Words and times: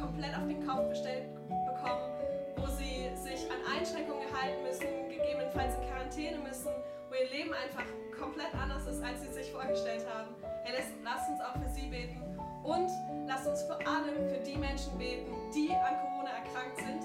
komplett 0.00 0.34
auf 0.36 0.46
den 0.46 0.64
Kopf 0.66 0.88
gestellt 0.88 1.34
bekommen, 1.66 2.06
wo 2.56 2.66
sie 2.66 3.10
sich 3.16 3.50
an 3.50 3.60
Einschränkungen 3.66 4.26
halten 4.30 4.62
müssen, 4.62 4.86
gegebenenfalls 5.10 5.74
in 5.74 5.82
Quarantäne 5.90 6.38
müssen, 6.38 6.70
wo 7.10 7.14
ihr 7.14 7.30
Leben 7.30 7.52
einfach 7.52 7.86
komplett 8.18 8.54
anders 8.54 8.86
ist, 8.86 9.02
als 9.02 9.22
sie 9.22 9.32
sich 9.32 9.50
vorgestellt 9.50 10.06
haben. 10.08 10.34
Hey, 10.64 10.74
lasst 11.04 11.30
uns 11.30 11.40
auch 11.40 11.56
für 11.60 11.68
sie 11.68 11.86
beten 11.86 12.22
und 12.64 12.90
lasst 13.26 13.46
uns 13.46 13.62
vor 13.62 13.78
allem 13.86 14.28
für 14.28 14.42
die 14.44 14.56
Menschen 14.56 14.96
beten, 14.98 15.32
die 15.54 15.70
an 15.70 15.94
Corona 16.02 16.30
erkrankt 16.30 16.78
sind. 16.78 17.02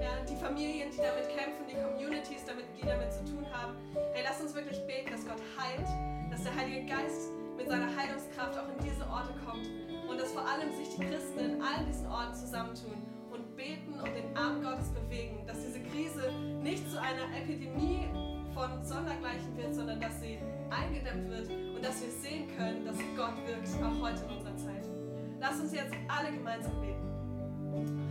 Ja, 0.00 0.16
die 0.28 0.36
Familien, 0.36 0.90
die 0.90 0.96
damit 0.96 1.28
kämpfen, 1.28 1.66
die 1.68 1.76
Communities, 1.76 2.44
damit, 2.46 2.64
die 2.80 2.86
damit 2.86 3.12
zu 3.12 3.24
tun 3.24 3.46
haben. 3.52 3.76
Hey, 4.14 4.24
lasst 4.24 4.42
uns 4.42 4.54
wirklich 4.54 4.80
beten, 4.86 5.10
dass 5.10 5.26
Gott 5.26 5.42
heilt, 5.58 5.86
dass 6.30 6.42
der 6.42 6.54
Heilige 6.56 6.86
Geist 6.86 7.30
mit 7.56 7.68
seiner 7.68 7.94
Heilungskraft 7.94 8.58
auch 8.58 8.68
in 8.68 8.78
diese 8.82 9.04
Orte 9.06 9.34
kommt 9.44 9.68
und 10.08 10.20
dass 10.20 10.32
vor 10.32 10.46
allem 10.46 10.72
sich 10.72 10.88
die 10.96 11.04
Christen 11.04 11.38
in 11.38 11.62
all 11.62 11.84
diesen 11.84 12.06
Orten 12.06 12.34
zusammentun 12.34 13.02
und 13.30 13.56
beten 13.56 13.94
und 13.94 14.14
den 14.14 14.36
Arm 14.36 14.62
Gottes 14.62 14.90
bewegen, 14.90 15.46
dass 15.46 15.58
diese 15.64 15.80
Krise 15.80 16.32
nicht 16.62 16.90
zu 16.90 17.00
einer 17.00 17.36
Epidemie 17.36 18.08
von 18.54 18.84
Sondergleichen 18.84 19.56
wird, 19.56 19.74
sondern 19.74 20.00
dass 20.00 20.20
sie 20.20 20.38
eingedämmt 20.70 21.28
wird 21.28 21.48
und 21.48 21.84
dass 21.84 22.00
wir 22.00 22.10
sehen 22.10 22.48
können, 22.56 22.84
dass 22.84 22.96
Gott 23.16 23.34
wirkt, 23.46 23.68
auch 23.82 24.00
heute 24.00 24.24
in 24.24 24.36
unserer 24.36 24.56
Zeit. 24.56 24.88
Lass 25.40 25.60
uns 25.60 25.74
jetzt 25.74 25.94
alle 26.08 26.32
gemeinsam 26.32 26.80
beten. 26.80 28.03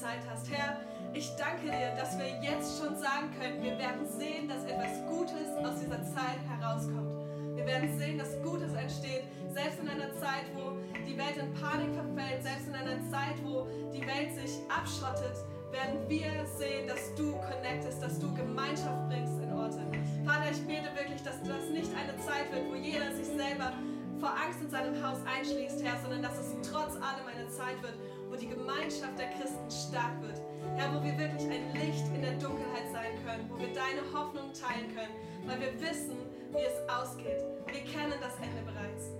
Zeit 0.00 0.24
hast. 0.30 0.50
Herr, 0.50 0.80
ich 1.12 1.28
danke 1.36 1.66
dir, 1.66 1.92
dass 1.94 2.16
wir 2.16 2.26
jetzt 2.40 2.80
schon 2.80 2.96
sagen 2.96 3.28
können, 3.38 3.62
wir 3.62 3.76
werden 3.76 4.08
sehen, 4.08 4.48
dass 4.48 4.64
etwas 4.64 4.96
Gutes 5.08 5.52
aus 5.60 5.78
dieser 5.78 6.02
Zeit 6.08 6.40
herauskommt. 6.48 7.20
Wir 7.54 7.66
werden 7.66 7.98
sehen, 7.98 8.16
dass 8.16 8.40
Gutes 8.42 8.72
entsteht, 8.72 9.24
selbst 9.52 9.78
in 9.80 9.88
einer 9.88 10.08
Zeit, 10.16 10.48
wo 10.54 10.72
die 11.06 11.18
Welt 11.18 11.36
in 11.36 11.52
Panik 11.52 11.92
verfällt, 11.92 12.42
selbst 12.42 12.68
in 12.68 12.74
einer 12.74 12.96
Zeit, 13.10 13.36
wo 13.44 13.68
die 13.92 14.00
Welt 14.00 14.32
sich 14.32 14.56
abschottet, 14.72 15.36
werden 15.70 16.00
wir 16.08 16.32
sehen, 16.56 16.88
dass 16.88 17.14
du 17.14 17.36
connectest, 17.36 18.02
dass 18.02 18.18
du 18.18 18.32
Gemeinschaft 18.34 19.06
bringst 19.08 19.36
in 19.42 19.52
Orte. 19.52 19.84
Vater, 20.24 20.50
ich 20.50 20.64
bete 20.66 20.88
wirklich, 20.96 21.22
dass 21.22 21.42
das 21.44 21.68
nicht 21.70 21.90
eine 21.92 22.16
Zeit 22.24 22.50
wird, 22.50 22.70
wo 22.70 22.74
jeder 22.74 23.12
sich 23.12 23.26
selber 23.26 23.76
vor 24.18 24.32
Angst 24.32 24.60
in 24.62 24.70
seinem 24.70 24.96
Haus 25.04 25.18
einschließt, 25.28 25.84
Herr, 25.84 26.00
sondern 26.00 26.22
dass 26.22 26.38
es 26.38 26.56
trotz 26.64 26.96
allem 26.96 27.28
eine 27.28 27.48
Zeit 27.48 27.76
wird, 27.82 27.94
wo 28.30 28.36
die 28.36 28.48
Gemeinschaft 28.48 29.18
der 29.18 29.28
Christen 29.34 29.66
stark 29.68 30.22
wird. 30.22 30.38
Herr, 30.78 30.94
wo 30.94 31.02
wir 31.02 31.18
wirklich 31.18 31.50
ein 31.50 31.74
Licht 31.74 32.06
in 32.14 32.22
der 32.22 32.38
Dunkelheit 32.38 32.86
sein 32.94 33.18
können, 33.26 33.50
wo 33.50 33.58
wir 33.58 33.74
deine 33.74 34.06
Hoffnung 34.14 34.54
teilen 34.54 34.94
können, 34.94 35.14
weil 35.44 35.58
wir 35.60 35.74
wissen, 35.82 36.16
wie 36.54 36.62
es 36.62 36.78
ausgeht. 36.86 37.42
Wir 37.66 37.82
kennen 37.82 38.14
das 38.22 38.38
Ende 38.38 38.62
bereits. 38.62 39.10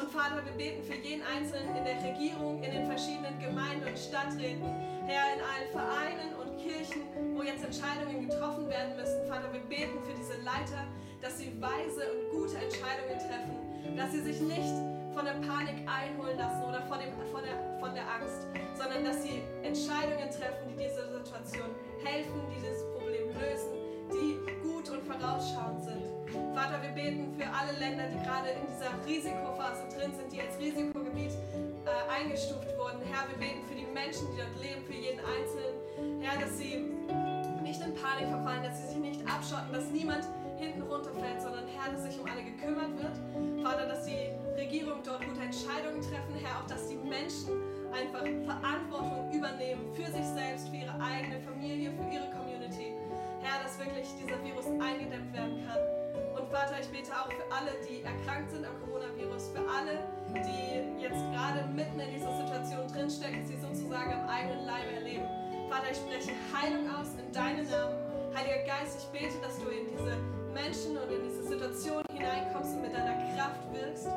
Und 0.00 0.08
Vater, 0.10 0.40
wir 0.44 0.52
beten 0.52 0.82
für 0.82 0.94
jeden 0.94 1.22
Einzelnen 1.24 1.76
in 1.76 1.84
der 1.84 2.00
Regierung, 2.00 2.62
in 2.62 2.70
den 2.72 2.86
verschiedenen 2.86 3.38
Gemeinden 3.38 3.84
und 3.84 3.98
Stadträten, 3.98 4.64
Herr, 5.04 5.36
in 5.36 5.40
allen 5.44 5.68
Vereinen 5.72 6.32
und 6.40 6.56
Kirchen, 6.56 7.04
wo 7.36 7.42
jetzt 7.42 7.64
Entscheidungen 7.64 8.28
getroffen 8.28 8.68
werden 8.68 8.96
müssen. 8.96 9.28
Vater, 9.28 9.52
wir 9.52 9.60
beten 9.60 10.00
für 10.04 10.16
diese 10.16 10.40
Leiter, 10.40 10.88
dass 11.20 11.36
sie 11.36 11.52
weise 11.60 12.08
und 12.16 12.30
gute 12.32 12.56
Entscheidungen 12.56 13.18
treffen, 13.20 13.96
dass 13.96 14.12
sie 14.12 14.22
sich 14.22 14.40
nicht 14.40 14.72
von 15.12 15.24
der 15.24 15.36
Panik 15.44 15.84
einholen 15.84 16.38
lassen 16.38 16.64
oder 16.64 16.80
von, 16.88 16.98
dem, 16.98 17.12
von, 17.28 17.42
der, 17.44 17.60
von 17.80 17.94
der 17.94 18.04
Angst, 18.04 18.46
sondern 18.76 19.04
dass 19.04 19.22
sie 19.22 19.42
Entscheidungen 19.62 20.28
treffen, 20.30 20.68
die 20.68 20.84
diese 20.84 21.08
Situation 21.10 21.74
helfen, 22.04 22.36
die 22.46 22.60
dieses 22.60 22.84
Problem 22.92 23.32
lösen, 23.40 23.72
die 24.12 24.36
gut 24.62 24.88
und 24.90 25.02
vorausschauend 25.02 25.82
sind. 25.82 26.04
Vater, 26.54 26.82
wir 26.82 26.90
beten 26.90 27.34
für 27.34 27.48
alle 27.48 27.72
Länder, 27.78 28.04
die 28.06 28.20
gerade 28.22 28.50
in 28.54 28.66
dieser 28.68 28.92
Risikophase 29.06 29.88
drin 29.96 30.12
sind, 30.14 30.30
die 30.30 30.40
als 30.40 30.58
Risikogebiet 30.58 31.32
äh, 31.32 32.06
eingestuft 32.12 32.68
wurden. 32.78 33.00
Herr, 33.10 33.26
wir 33.28 33.38
beten 33.38 33.66
für 33.66 33.74
die 33.74 33.86
Menschen, 33.86 34.28
die 34.30 34.38
dort 34.38 34.54
leben, 34.62 34.84
für 34.86 34.94
jeden 34.94 35.20
Einzelnen. 35.20 36.22
Herr, 36.22 36.38
dass 36.38 36.58
sie 36.58 36.86
nicht 37.62 37.80
in 37.82 37.94
Panik 37.94 38.28
verfallen, 38.28 38.62
dass 38.62 38.80
sie 38.82 38.88
sich 38.94 38.98
nicht 38.98 39.20
abschotten, 39.26 39.72
dass 39.72 39.90
niemand 39.90 40.24
hinten 40.58 40.82
runterfällt, 40.82 41.40
sondern 41.40 41.66
Herr, 41.66 41.92
dass 41.92 42.04
sich 42.04 42.20
um 42.20 42.26
alle 42.26 42.44
gekümmert 42.44 42.92
wird. 43.00 43.16
Vater, 43.62 43.86
dass 43.86 44.04
die 44.04 44.30
Regierung 44.56 45.00
dort 45.04 45.24
gute 45.24 45.40
Entscheidungen 45.40 46.02
treffen, 46.02 46.34
Herr, 46.42 46.58
auch 46.58 46.66
dass 46.66 46.88
die 46.88 46.96
Menschen 46.96 47.50
einfach 47.92 48.24
Verantwortung 48.44 49.30
übernehmen 49.32 49.92
für 49.94 50.10
sich 50.10 50.26
selbst, 50.26 50.68
für 50.68 50.76
ihre 50.76 50.94
eigene 51.00 51.40
Familie, 51.40 51.90
für 51.92 52.08
ihre 52.12 52.30
Community. 52.30 52.94
Herr, 53.42 53.62
dass 53.62 53.78
wirklich 53.78 54.08
dieser 54.20 54.42
Virus 54.44 54.66
eingedämmt 54.66 55.32
werden 55.32 55.64
kann. 55.66 55.80
Und 56.36 56.48
Vater, 56.48 56.80
ich 56.80 56.88
bete 56.88 57.12
auch 57.12 57.30
für 57.32 57.46
alle, 57.50 57.72
die 57.88 58.02
erkrankt 58.02 58.50
sind 58.50 58.64
am 58.64 58.76
Coronavirus, 58.84 59.50
für 59.52 59.64
alle, 59.68 60.04
die 60.34 61.02
jetzt 61.02 61.20
gerade 61.32 61.66
mitten 61.74 61.98
in 62.00 62.14
dieser 62.14 62.32
Situation 62.36 62.86
drinstecken, 62.88 63.46
sie 63.46 63.56
sozusagen 63.56 64.12
am 64.12 64.28
eigenen 64.28 64.64
Leibe 64.66 64.92
erleben. 64.92 65.24
Vater, 65.68 65.90
ich 65.90 65.98
spreche 65.98 66.32
Heilung 66.52 66.88
aus 66.94 67.14
in 67.18 67.32
deinen 67.32 67.68
Namen. 67.68 67.96
Heiliger 68.34 68.64
Geist, 68.66 68.98
ich 69.00 69.06
bete, 69.10 69.40
dass 69.42 69.58
du 69.58 69.68
in 69.68 69.88
diese 69.90 70.16
Menschen 70.54 70.96
und 70.96 71.10
in 71.10 71.22
diese 71.24 71.42
Situation 71.42 72.02
hineinkommst 72.12 72.76
und 72.76 72.82
mit 72.82 72.94
deiner 72.94 73.16
Kraft 73.34 73.60
wirkst. 73.72 74.08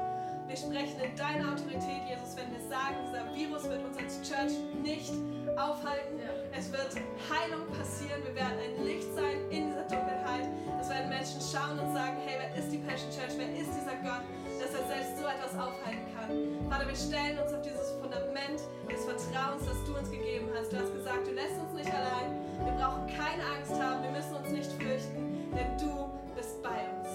Wir 0.53 0.61
sprechen 0.61 1.01
in 1.01 1.17
deiner 1.17 1.49
Autorität, 1.49 2.05
Jesus, 2.05 2.37
wenn 2.37 2.45
wir 2.53 2.61
sagen, 2.69 2.93
dieser 3.09 3.25
Virus 3.33 3.63
wird 3.65 3.81
uns 3.89 3.97
als 3.97 4.21
Church 4.21 4.53
nicht 4.85 5.09
aufhalten. 5.57 6.21
Ja. 6.21 6.29
Es 6.53 6.69
wird 6.69 6.93
Heilung 7.25 7.65
passieren. 7.73 8.21
Wir 8.21 8.37
werden 8.37 8.61
ein 8.61 8.85
Licht 8.85 9.09
sein 9.17 9.33
in 9.49 9.73
dieser 9.73 9.81
Dunkelheit. 9.89 10.45
Es 10.77 10.93
werden 10.93 11.09
Menschen 11.09 11.41
schauen 11.41 11.81
und 11.81 11.89
sagen, 11.97 12.21
hey, 12.21 12.37
wer 12.37 12.53
ist 12.53 12.69
die 12.69 12.77
Passion 12.85 13.09
Church? 13.09 13.33
Wer 13.33 13.49
ist 13.49 13.73
dieser 13.73 13.97
Gott, 14.05 14.21
dass 14.61 14.77
er 14.77 14.85
selbst 14.93 15.17
so 15.17 15.25
etwas 15.25 15.57
aufhalten 15.57 16.05
kann? 16.13 16.29
Vater, 16.69 16.85
wir 16.85 17.01
stellen 17.01 17.33
uns 17.41 17.49
auf 17.49 17.65
dieses 17.65 17.89
Fundament 17.97 18.61
des 18.93 19.01
Vertrauens, 19.09 19.65
das 19.65 19.81
du 19.89 19.97
uns 19.97 20.05
gegeben 20.13 20.53
hast. 20.53 20.69
Du 20.69 20.77
hast 20.77 20.93
gesagt, 20.93 21.25
du 21.25 21.33
lässt 21.33 21.57
uns 21.65 21.73
nicht 21.73 21.89
allein. 21.89 22.29
Wir 22.61 22.77
brauchen 22.77 23.09
keine 23.09 23.41
Angst 23.57 23.73
haben. 23.73 24.05
Wir 24.05 24.13
müssen 24.13 24.37
uns 24.37 24.53
nicht 24.53 24.69
fürchten, 24.77 25.49
denn 25.49 25.73
du 25.81 26.13
bist 26.37 26.61
bei 26.61 26.77
uns. 26.93 27.09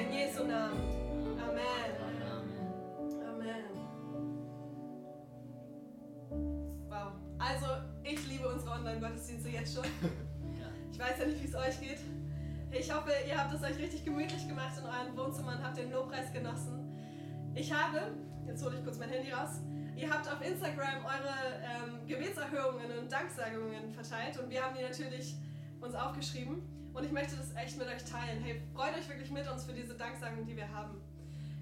In 0.00 0.08
Jesu 0.08 0.48
Namen. 0.48 0.80
Amen. 1.36 2.01
Also, 7.52 7.66
ich 8.02 8.26
liebe 8.28 8.48
unsere 8.48 8.72
Online-Gottesdienste 8.72 9.50
jetzt 9.50 9.74
schon. 9.74 9.84
Ich 10.90 10.98
weiß 10.98 11.18
ja 11.20 11.24
nicht, 11.24 11.42
wie 11.42 11.48
es 11.48 11.54
euch 11.54 11.80
geht. 11.80 12.00
Ich 12.70 12.94
hoffe, 12.94 13.10
ihr 13.26 13.36
habt 13.36 13.52
es 13.54 13.62
euch 13.62 13.78
richtig 13.78 14.04
gemütlich 14.04 14.46
gemacht 14.46 14.72
in 14.78 14.84
euren 14.84 15.16
Wohnzimmern 15.16 15.56
und 15.56 15.64
habt 15.64 15.78
den 15.78 15.90
Lobpreis 15.90 16.30
genossen. 16.34 16.94
Ich 17.54 17.72
habe, 17.72 18.12
jetzt 18.46 18.62
hole 18.62 18.76
ich 18.76 18.84
kurz 18.84 18.98
mein 18.98 19.08
Handy 19.08 19.32
raus, 19.32 19.62
ihr 19.96 20.10
habt 20.10 20.30
auf 20.30 20.42
Instagram 20.42 21.02
eure 21.02 21.34
ähm, 21.64 22.06
Gebetserhörungen 22.06 22.98
und 22.98 23.10
Danksagungen 23.10 23.90
verteilt 23.90 24.38
und 24.38 24.50
wir 24.50 24.62
haben 24.62 24.76
die 24.76 24.82
natürlich 24.82 25.34
uns 25.80 25.94
aufgeschrieben 25.94 26.62
und 26.92 27.04
ich 27.04 27.10
möchte 27.10 27.36
das 27.36 27.56
echt 27.56 27.78
mit 27.78 27.88
euch 27.88 28.04
teilen. 28.04 28.42
Hey, 28.42 28.62
freut 28.74 28.94
euch 28.94 29.08
wirklich 29.08 29.30
mit 29.30 29.50
uns 29.50 29.64
für 29.64 29.72
diese 29.72 29.94
Danksagung, 29.94 30.44
die 30.44 30.56
wir 30.56 30.70
haben. 30.70 31.00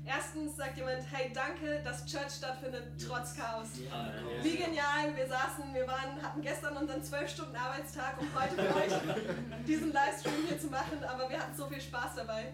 Erstens 0.04 0.56
sagt 0.56 0.76
jemand, 0.76 1.02
hey, 1.12 1.30
danke, 1.32 1.82
dass 1.84 2.06
Church 2.06 2.32
stattfindet, 2.38 2.84
trotz 3.06 3.36
Chaos. 3.36 3.68
Ja, 3.78 4.12
Wie 4.42 4.56
genial, 4.56 5.14
wir 5.14 5.26
saßen, 5.28 5.72
wir 5.72 5.86
waren, 5.86 6.20
hatten 6.22 6.40
gestern 6.40 6.76
unseren 6.76 7.02
12-Stunden-Arbeitstag, 7.02 8.20
um 8.20 8.28
heute 8.34 8.54
für 8.54 8.76
euch 8.76 8.92
diesen 9.66 9.92
Livestream 9.92 10.46
hier 10.48 10.58
zu 10.58 10.68
machen, 10.68 11.04
aber 11.04 11.28
wir 11.28 11.38
hatten 11.38 11.54
so 11.54 11.66
viel 11.66 11.80
Spaß 11.80 12.16
dabei. 12.16 12.52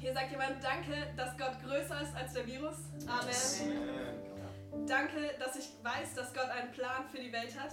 Hier 0.00 0.14
sagt 0.14 0.30
jemand, 0.30 0.62
danke, 0.62 0.94
dass 1.16 1.36
Gott 1.36 1.60
größer 1.64 2.00
ist 2.02 2.14
als 2.16 2.32
der 2.32 2.46
Virus. 2.46 2.76
Amen. 3.06 4.86
Danke, 4.86 5.34
dass 5.38 5.56
ich 5.56 5.70
weiß, 5.82 6.14
dass 6.14 6.32
Gott 6.32 6.48
einen 6.48 6.72
Plan 6.72 7.04
für 7.10 7.20
die 7.20 7.32
Welt 7.32 7.58
hat. 7.58 7.72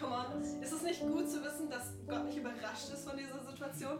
Come 0.00 0.14
on. 0.14 0.62
Ist 0.62 0.72
es 0.72 0.82
nicht 0.82 1.02
gut 1.02 1.30
zu 1.30 1.44
wissen, 1.44 1.68
dass 1.68 1.92
Gott 2.08 2.24
nicht 2.24 2.38
überrascht 2.38 2.88
ist 2.92 3.06
von 3.06 3.16
dieser 3.18 3.44
Situation? 3.44 3.98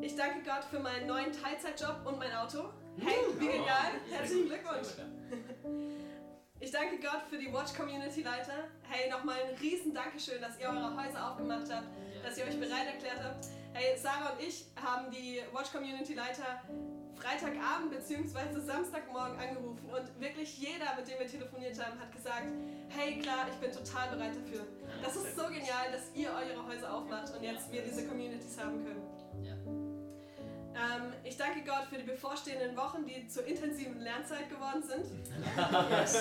Ich 0.00 0.16
danke 0.16 0.42
Gott 0.44 0.64
für 0.70 0.78
meinen 0.78 1.06
neuen 1.06 1.32
Teilzeitjob 1.32 2.04
und 2.04 2.18
mein 2.18 2.32
Auto. 2.34 2.70
Hey, 2.98 3.14
wie 3.38 3.46
genial! 3.46 3.92
Herzlichen 4.10 4.48
Glückwunsch! 4.48 4.88
Ich 6.60 6.70
danke 6.70 6.98
Gott 6.98 7.22
für 7.28 7.36
die 7.36 7.52
Watch 7.52 7.74
Community 7.74 8.22
Leiter. 8.22 8.68
Hey, 8.88 9.10
nochmal 9.10 9.36
ein 9.42 9.54
riesen 9.56 9.92
Dankeschön, 9.92 10.40
dass 10.40 10.58
ihr 10.58 10.68
eure 10.68 10.96
Häuser 10.96 11.30
aufgemacht 11.30 11.70
habt, 11.70 11.88
dass 12.24 12.38
ihr 12.38 12.44
euch 12.44 12.58
bereit 12.58 12.86
erklärt 12.86 13.22
habt. 13.22 13.46
Hey, 13.72 13.98
Sarah 13.98 14.30
und 14.30 14.40
ich 14.40 14.66
haben 14.82 15.10
die 15.10 15.42
Watch 15.52 15.72
Community 15.72 16.14
Leiter 16.14 16.62
Freitagabend 17.16 17.90
bzw. 17.90 18.60
Samstagmorgen 18.60 19.38
angerufen 19.38 19.88
und 19.88 20.20
wirklich 20.20 20.58
jeder, 20.58 20.94
mit 20.96 21.08
dem 21.08 21.18
wir 21.18 21.26
telefoniert 21.26 21.78
haben, 21.82 21.98
hat 21.98 22.12
gesagt, 22.12 22.46
hey 22.88 23.18
klar, 23.18 23.46
ich 23.48 23.56
bin 23.56 23.72
total 23.72 24.08
bereit 24.10 24.32
dafür. 24.36 24.66
Das 25.02 25.16
ist 25.16 25.36
so 25.36 25.46
genial, 25.46 25.90
dass 25.92 26.14
ihr 26.14 26.30
eure 26.30 26.66
Häuser 26.66 26.92
aufmacht 26.92 27.34
und 27.34 27.42
jetzt 27.42 27.70
wir 27.72 27.82
diese 27.82 28.06
Communities 28.06 28.58
haben 28.58 28.84
können. 28.84 29.02
Ähm, 30.74 31.12
ich 31.22 31.36
danke 31.36 31.62
Gott 31.62 31.84
für 31.88 31.96
die 31.98 32.02
bevorstehenden 32.02 32.76
Wochen, 32.76 33.06
die 33.06 33.28
zur 33.28 33.46
intensiven 33.46 34.00
Lernzeit 34.00 34.48
geworden 34.50 34.82
sind. 34.82 35.06
Das 35.56 36.14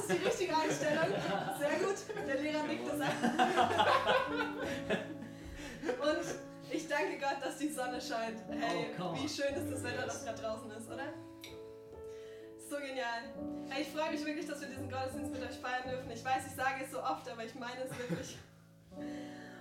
ist 0.00 0.10
die 0.10 0.24
richtige 0.24 0.56
Einstellung. 0.56 1.14
Sehr 1.58 1.78
gut. 1.78 1.94
Der 2.26 2.40
Lehrer 2.40 2.64
nickt 2.64 2.88
das 2.88 3.00
an. 3.00 3.10
Und 5.86 6.24
ich 6.70 6.88
danke 6.88 7.18
Gott, 7.18 7.36
dass 7.40 7.58
die 7.58 7.68
Sonne 7.68 8.00
scheint. 8.00 8.40
Hey, 8.50 8.90
oh, 8.98 9.14
wie 9.14 9.28
schön 9.28 9.54
ist 9.54 9.70
das 9.72 9.84
Wetter, 9.84 10.04
das 10.04 10.24
gerade 10.24 10.42
draußen 10.42 10.70
ist, 10.72 10.88
oder? 10.90 11.12
So 12.68 12.76
genial. 12.78 13.22
Hey, 13.68 13.82
ich 13.82 13.88
freue 13.88 14.10
mich 14.10 14.24
wirklich, 14.24 14.46
dass 14.46 14.60
wir 14.60 14.68
diesen 14.68 14.90
Gottesdienst 14.90 15.30
mit 15.30 15.42
euch 15.42 15.56
feiern 15.58 15.88
dürfen. 15.88 16.10
Ich 16.10 16.24
weiß, 16.24 16.44
ich 16.48 16.54
sage 16.56 16.82
es 16.84 16.90
so 16.90 17.00
oft, 17.00 17.28
aber 17.30 17.44
ich 17.44 17.54
meine 17.54 17.84
es 17.84 17.96
wirklich. 17.96 18.36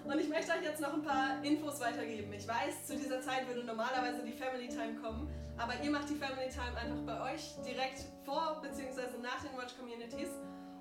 Und 0.05 0.19
ich 0.19 0.29
möchte 0.29 0.51
euch 0.51 0.62
jetzt 0.62 0.81
noch 0.81 0.93
ein 0.93 1.01
paar 1.01 1.43
Infos 1.43 1.79
weitergeben. 1.79 2.31
Ich 2.31 2.47
weiß, 2.47 2.85
zu 2.85 2.95
dieser 2.95 3.21
Zeit 3.21 3.47
würde 3.47 3.63
normalerweise 3.63 4.24
die 4.24 4.33
Family 4.33 4.67
Time 4.67 4.95
kommen, 5.01 5.27
aber 5.57 5.74
ihr 5.83 5.89
macht 5.89 6.09
die 6.09 6.15
Family 6.15 6.47
Time 6.50 6.77
einfach 6.77 7.01
bei 7.05 7.33
euch 7.33 7.55
direkt 7.65 8.05
vor 8.24 8.62
bzw. 8.62 9.17
nach 9.21 9.41
den 9.41 9.57
Watch 9.57 9.75
Communities. 9.77 10.29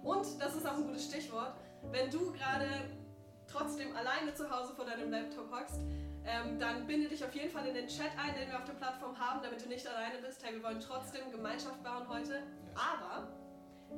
Und 0.03 0.27
das 0.39 0.55
ist 0.55 0.67
auch 0.67 0.77
ein 0.77 0.85
gutes 0.85 1.07
Stichwort, 1.07 1.55
wenn 1.91 2.11
du 2.11 2.33
gerade 2.33 2.69
trotzdem 3.51 3.97
alleine 3.97 4.35
zu 4.35 4.51
Hause 4.51 4.75
vor 4.75 4.85
deinem 4.85 5.11
Laptop 5.11 5.51
hockst, 5.51 5.81
ähm, 6.27 6.59
dann 6.59 6.87
binde 6.87 7.09
dich 7.09 7.25
auf 7.25 7.35
jeden 7.35 7.51
Fall 7.51 7.67
in 7.67 7.75
den 7.75 7.87
Chat 7.87 8.11
ein, 8.19 8.35
den 8.35 8.49
wir 8.49 8.59
auf 8.59 8.65
der 8.65 8.75
Plattform 8.75 9.19
haben, 9.19 9.41
damit 9.43 9.65
du 9.65 9.69
nicht 9.69 9.87
alleine 9.87 10.19
bist. 10.19 10.45
Hey, 10.45 10.55
wir 10.55 10.63
wollen 10.63 10.81
trotzdem 10.81 11.31
Gemeinschaft 11.31 11.83
bauen 11.83 12.09
heute. 12.09 12.43
Aber 12.75 13.29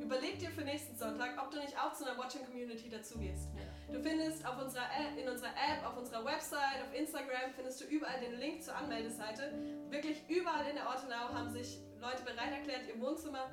Überleg 0.01 0.39
dir 0.39 0.51
für 0.51 0.63
nächsten 0.63 0.97
Sonntag, 0.97 1.31
ob 1.43 1.51
du 1.51 1.59
nicht 1.59 1.77
auch 1.79 1.93
zu 1.93 2.05
einer 2.05 2.19
Watching 2.19 2.45
Community 2.45 2.89
dazugehst. 2.89 3.49
Du 3.93 4.01
findest 4.01 4.45
auf 4.47 4.61
unserer 4.61 4.85
App, 4.85 5.17
in 5.17 5.29
unserer 5.29 5.51
App, 5.51 5.87
auf 5.87 5.97
unserer 5.97 6.25
Website, 6.25 6.83
auf 6.83 6.95
Instagram, 6.95 7.53
findest 7.55 7.81
du 7.81 7.85
überall 7.87 8.21
den 8.21 8.39
Link 8.39 8.63
zur 8.63 8.75
Anmeldeseite. 8.75 9.53
Wirklich 9.91 10.23
überall 10.29 10.67
in 10.69 10.77
der 10.77 10.87
Ortenau 10.87 11.33
haben 11.33 11.51
sich 11.51 11.79
Leute 12.01 12.23
bereit 12.25 12.53
erklärt, 12.53 12.89
ihr 12.89 13.01
Wohnzimmer 13.01 13.51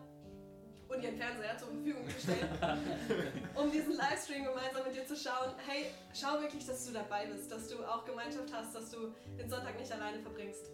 und 0.89 1.03
ihren 1.03 1.17
Fernseher 1.17 1.57
zur 1.57 1.69
Verfügung 1.69 2.07
zu 2.09 2.19
stellen, 2.19 2.49
um 3.55 3.71
diesen 3.71 3.95
Livestream 3.95 4.43
gemeinsam 4.43 4.83
mit 4.85 4.95
dir 4.95 5.05
zu 5.05 5.15
schauen. 5.15 5.53
Hey, 5.67 5.85
schau 6.13 6.39
wirklich, 6.41 6.65
dass 6.65 6.85
du 6.85 6.93
dabei 6.93 7.25
bist, 7.27 7.51
dass 7.51 7.67
du 7.67 7.83
auch 7.83 8.05
Gemeinschaft 8.05 8.53
hast, 8.53 8.75
dass 8.75 8.89
du 8.91 9.13
den 9.37 9.49
Sonntag 9.49 9.79
nicht 9.79 9.91
alleine 9.91 10.19
verbringst. 10.19 10.69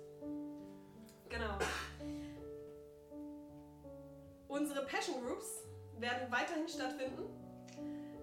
Genau. 1.30 1.58
Unsere 4.50 4.84
Passion 4.84 5.24
Groups 5.24 5.64
werden 6.00 6.32
weiterhin 6.32 6.68
stattfinden. 6.68 7.30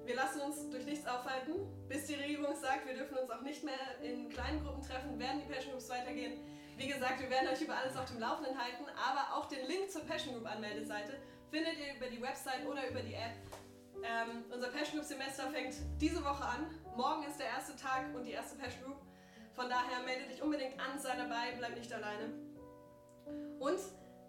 Wir 0.04 0.16
lassen 0.16 0.40
uns 0.40 0.68
durch 0.70 0.84
nichts 0.84 1.06
aufhalten. 1.06 1.54
Bis 1.88 2.06
die 2.06 2.14
Regierung 2.14 2.56
sagt, 2.56 2.84
wir 2.84 2.94
dürfen 2.94 3.16
uns 3.16 3.30
auch 3.30 3.42
nicht 3.42 3.62
mehr 3.62 3.78
in 4.02 4.28
kleinen 4.28 4.62
Gruppen 4.64 4.82
treffen, 4.82 5.18
werden 5.20 5.40
die 5.40 5.52
Passion 5.52 5.70
Groups 5.70 5.88
weitergehen. 5.88 6.40
Wie 6.76 6.88
gesagt, 6.88 7.20
wir 7.20 7.30
werden 7.30 7.48
euch 7.48 7.62
über 7.62 7.76
alles 7.76 7.96
auf 7.96 8.10
dem 8.10 8.18
Laufenden 8.18 8.58
halten, 8.60 8.84
aber 8.96 9.36
auch 9.36 9.46
den 9.46 9.66
Link 9.68 9.88
zur 9.88 10.02
Passion 10.02 10.34
Group 10.34 10.50
Anmeldeseite 10.50 11.16
findet 11.48 11.78
ihr 11.78 11.94
über 11.94 12.06
die 12.10 12.20
Website 12.20 12.66
oder 12.66 12.90
über 12.90 13.00
die 13.02 13.14
App. 13.14 13.32
Ähm, 14.02 14.44
unser 14.52 14.68
Passion 14.68 14.98
Group 14.98 15.04
Semester 15.04 15.48
fängt 15.50 15.76
diese 16.00 16.24
Woche 16.24 16.44
an. 16.44 16.66
Morgen 16.96 17.22
ist 17.22 17.38
der 17.38 17.46
erste 17.46 17.76
Tag 17.76 18.12
und 18.16 18.24
die 18.24 18.32
erste 18.32 18.58
Passion 18.58 18.82
Group. 18.82 19.00
Von 19.54 19.68
daher 19.70 20.02
melde 20.04 20.26
dich 20.26 20.42
unbedingt 20.42 20.74
an, 20.80 20.98
sei 20.98 21.16
dabei, 21.16 21.54
bleib 21.56 21.76
nicht 21.76 21.92
alleine. 21.92 22.34
Und 23.60 23.78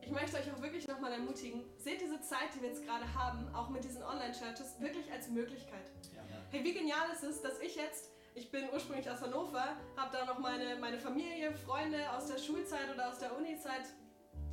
ich 0.07 0.13
möchte 0.13 0.37
euch 0.37 0.49
auch 0.53 0.61
wirklich 0.61 0.87
nochmal 0.87 1.11
ermutigen, 1.11 1.65
seht 1.77 1.99
diese 1.99 2.21
Zeit, 2.21 2.55
die 2.55 2.61
wir 2.61 2.69
jetzt 2.69 2.85
gerade 2.85 3.03
haben, 3.13 3.53
auch 3.53 3.67
mit 3.67 3.83
diesen 3.83 4.01
Online-Churches, 4.01 4.79
wirklich 4.79 5.11
als 5.11 5.27
Möglichkeit. 5.27 5.91
Ja. 6.15 6.21
Hey, 6.49 6.63
wie 6.63 6.73
genial 6.73 7.11
ist 7.13 7.23
es, 7.23 7.41
dass 7.41 7.59
ich 7.59 7.75
jetzt, 7.75 8.11
ich 8.33 8.49
bin 8.49 8.69
ursprünglich 8.71 9.09
aus 9.11 9.21
Hannover, 9.21 9.75
habe 9.97 10.17
da 10.17 10.23
noch 10.23 10.39
meine, 10.39 10.77
meine 10.77 10.97
Familie, 10.97 11.51
Freunde 11.51 12.09
aus 12.15 12.27
der 12.27 12.37
Schulzeit 12.37 12.93
oder 12.93 13.09
aus 13.09 13.19
der 13.19 13.35
Uni-Zeit, 13.37 13.83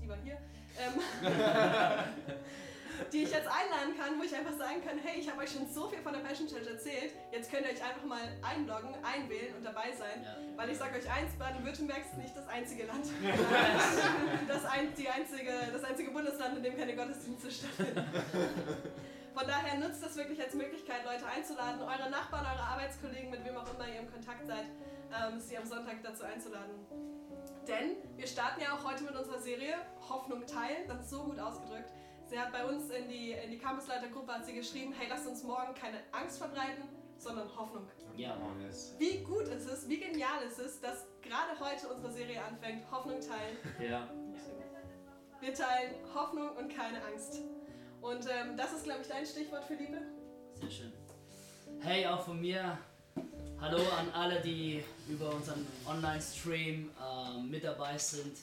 die 0.03 0.09
war 0.09 0.17
hier, 0.25 0.39
ähm, 0.77 0.95
jetzt 3.35 3.49
einladen 3.51 3.99
kann, 3.99 4.19
wo 4.19 4.23
ich 4.23 4.35
einfach 4.35 4.55
sagen 4.55 4.81
kann, 4.85 4.99
hey, 5.03 5.19
ich 5.21 5.29
habe 5.29 5.43
euch 5.43 5.51
schon 5.51 5.67
so 5.67 5.89
viel 5.89 5.99
von 5.99 6.13
der 6.13 6.21
Passion 6.21 6.47
Church 6.47 6.67
erzählt, 6.67 7.13
jetzt 7.33 7.51
könnt 7.51 7.67
ihr 7.67 7.73
euch 7.73 7.83
einfach 7.83 8.05
mal 8.05 8.23
einloggen, 8.43 8.95
einwählen 9.03 9.55
und 9.57 9.65
dabei 9.65 9.91
sein. 9.93 10.23
Ja. 10.23 10.37
Weil 10.57 10.71
ich 10.71 10.79
sage 10.79 10.97
euch 10.97 11.11
eins, 11.11 11.35
Baden-Württemberg 11.39 12.01
ist 12.01 12.17
nicht 12.17 12.37
das 12.37 12.47
einzige 12.49 12.87
Land, 12.87 13.07
das, 14.49 14.65
ein, 14.65 14.95
die 14.95 15.09
einzige, 15.09 15.53
das 15.73 15.85
einzige 15.85 16.11
Bundesland, 16.13 16.57
in 16.59 16.63
dem 16.63 16.77
keine 16.77 16.95
Gottesdienste 16.95 17.51
stattfinden. 17.51 18.07
Von 19.35 19.47
daher 19.49 19.79
nutzt 19.81 20.01
das 20.01 20.17
wirklich 20.17 20.41
als 20.41 20.55
Möglichkeit, 20.55 21.05
Leute 21.05 21.27
einzuladen, 21.27 21.83
eure 21.83 22.09
Nachbarn, 22.09 22.47
eure 22.47 22.63
Arbeitskollegen, 22.63 23.31
mit 23.31 23.45
wem 23.45 23.57
auch 23.57 23.67
immer 23.75 23.89
ihr 23.89 23.99
im 23.99 24.11
Kontakt 24.11 24.47
seid, 24.47 24.67
ähm, 25.11 25.41
sie 25.41 25.59
am 25.59 25.67
Sonntag 25.67 25.97
dazu 26.05 26.23
einzuladen. 26.23 26.87
Denn 27.67 27.97
wir 28.17 28.27
starten 28.29 28.61
ja 28.61 28.75
auch 28.75 28.85
heute 28.85 29.03
mit 29.03 29.17
unserer 29.17 29.41
Serie 29.41 29.75
Hoffnung 30.09 30.47
teilen, 30.47 30.87
das 30.87 31.01
ist 31.01 31.11
so 31.11 31.25
gut 31.25 31.41
ausgedrückt. 31.41 31.91
Sie 32.27 32.39
hat 32.39 32.53
bei 32.53 32.65
uns 32.65 32.91
in 32.91 33.09
die, 33.09 33.33
in 33.33 33.51
die 33.51 33.59
Campusleitergruppe 33.59 34.33
hat 34.33 34.47
sie 34.47 34.55
geschrieben, 34.55 34.93
hey, 34.97 35.09
lasst 35.09 35.27
uns 35.27 35.43
morgen 35.43 35.75
keine 35.75 35.99
Angst 36.13 36.39
verbreiten, 36.39 36.85
sondern 37.19 37.49
Hoffnung. 37.57 37.87
Ja. 38.17 38.37
Wie 38.99 39.19
gut 39.19 39.49
ist 39.49 39.69
es, 39.69 39.89
wie 39.89 39.99
genial 39.99 40.43
ist 40.47 40.59
es, 40.59 40.81
dass 40.81 41.07
gerade 41.21 41.59
heute 41.61 41.89
unsere 41.89 42.13
Serie 42.13 42.43
anfängt, 42.43 42.91
Hoffnung 42.91 43.21
teilen. 43.21 43.57
Ja. 43.81 44.09
Wir 45.41 45.53
teilen 45.53 45.95
Hoffnung 46.15 46.57
und 46.57 46.75
keine 46.75 47.05
Angst. 47.05 47.43
Und 48.01 48.27
ähm, 48.27 48.57
das 48.57 48.73
ist, 48.73 48.85
glaube 48.85 49.01
ich, 49.03 49.09
dein 49.09 49.27
Stichwort 49.27 49.65
für 49.65 49.75
Liebe. 49.75 50.01
Sehr 50.55 50.71
schön. 50.71 50.93
Hey, 51.81 52.07
auch 52.07 52.23
von 52.23 52.41
mir 52.41 52.79
Hallo 53.61 53.79
an 53.99 54.11
alle, 54.13 54.41
die 54.41 54.83
über 55.09 55.35
unseren 55.35 55.67
Online-Stream 55.87 56.91
äh, 56.91 57.43
mit 57.43 57.65
dabei 57.65 57.97
sind. 57.97 58.37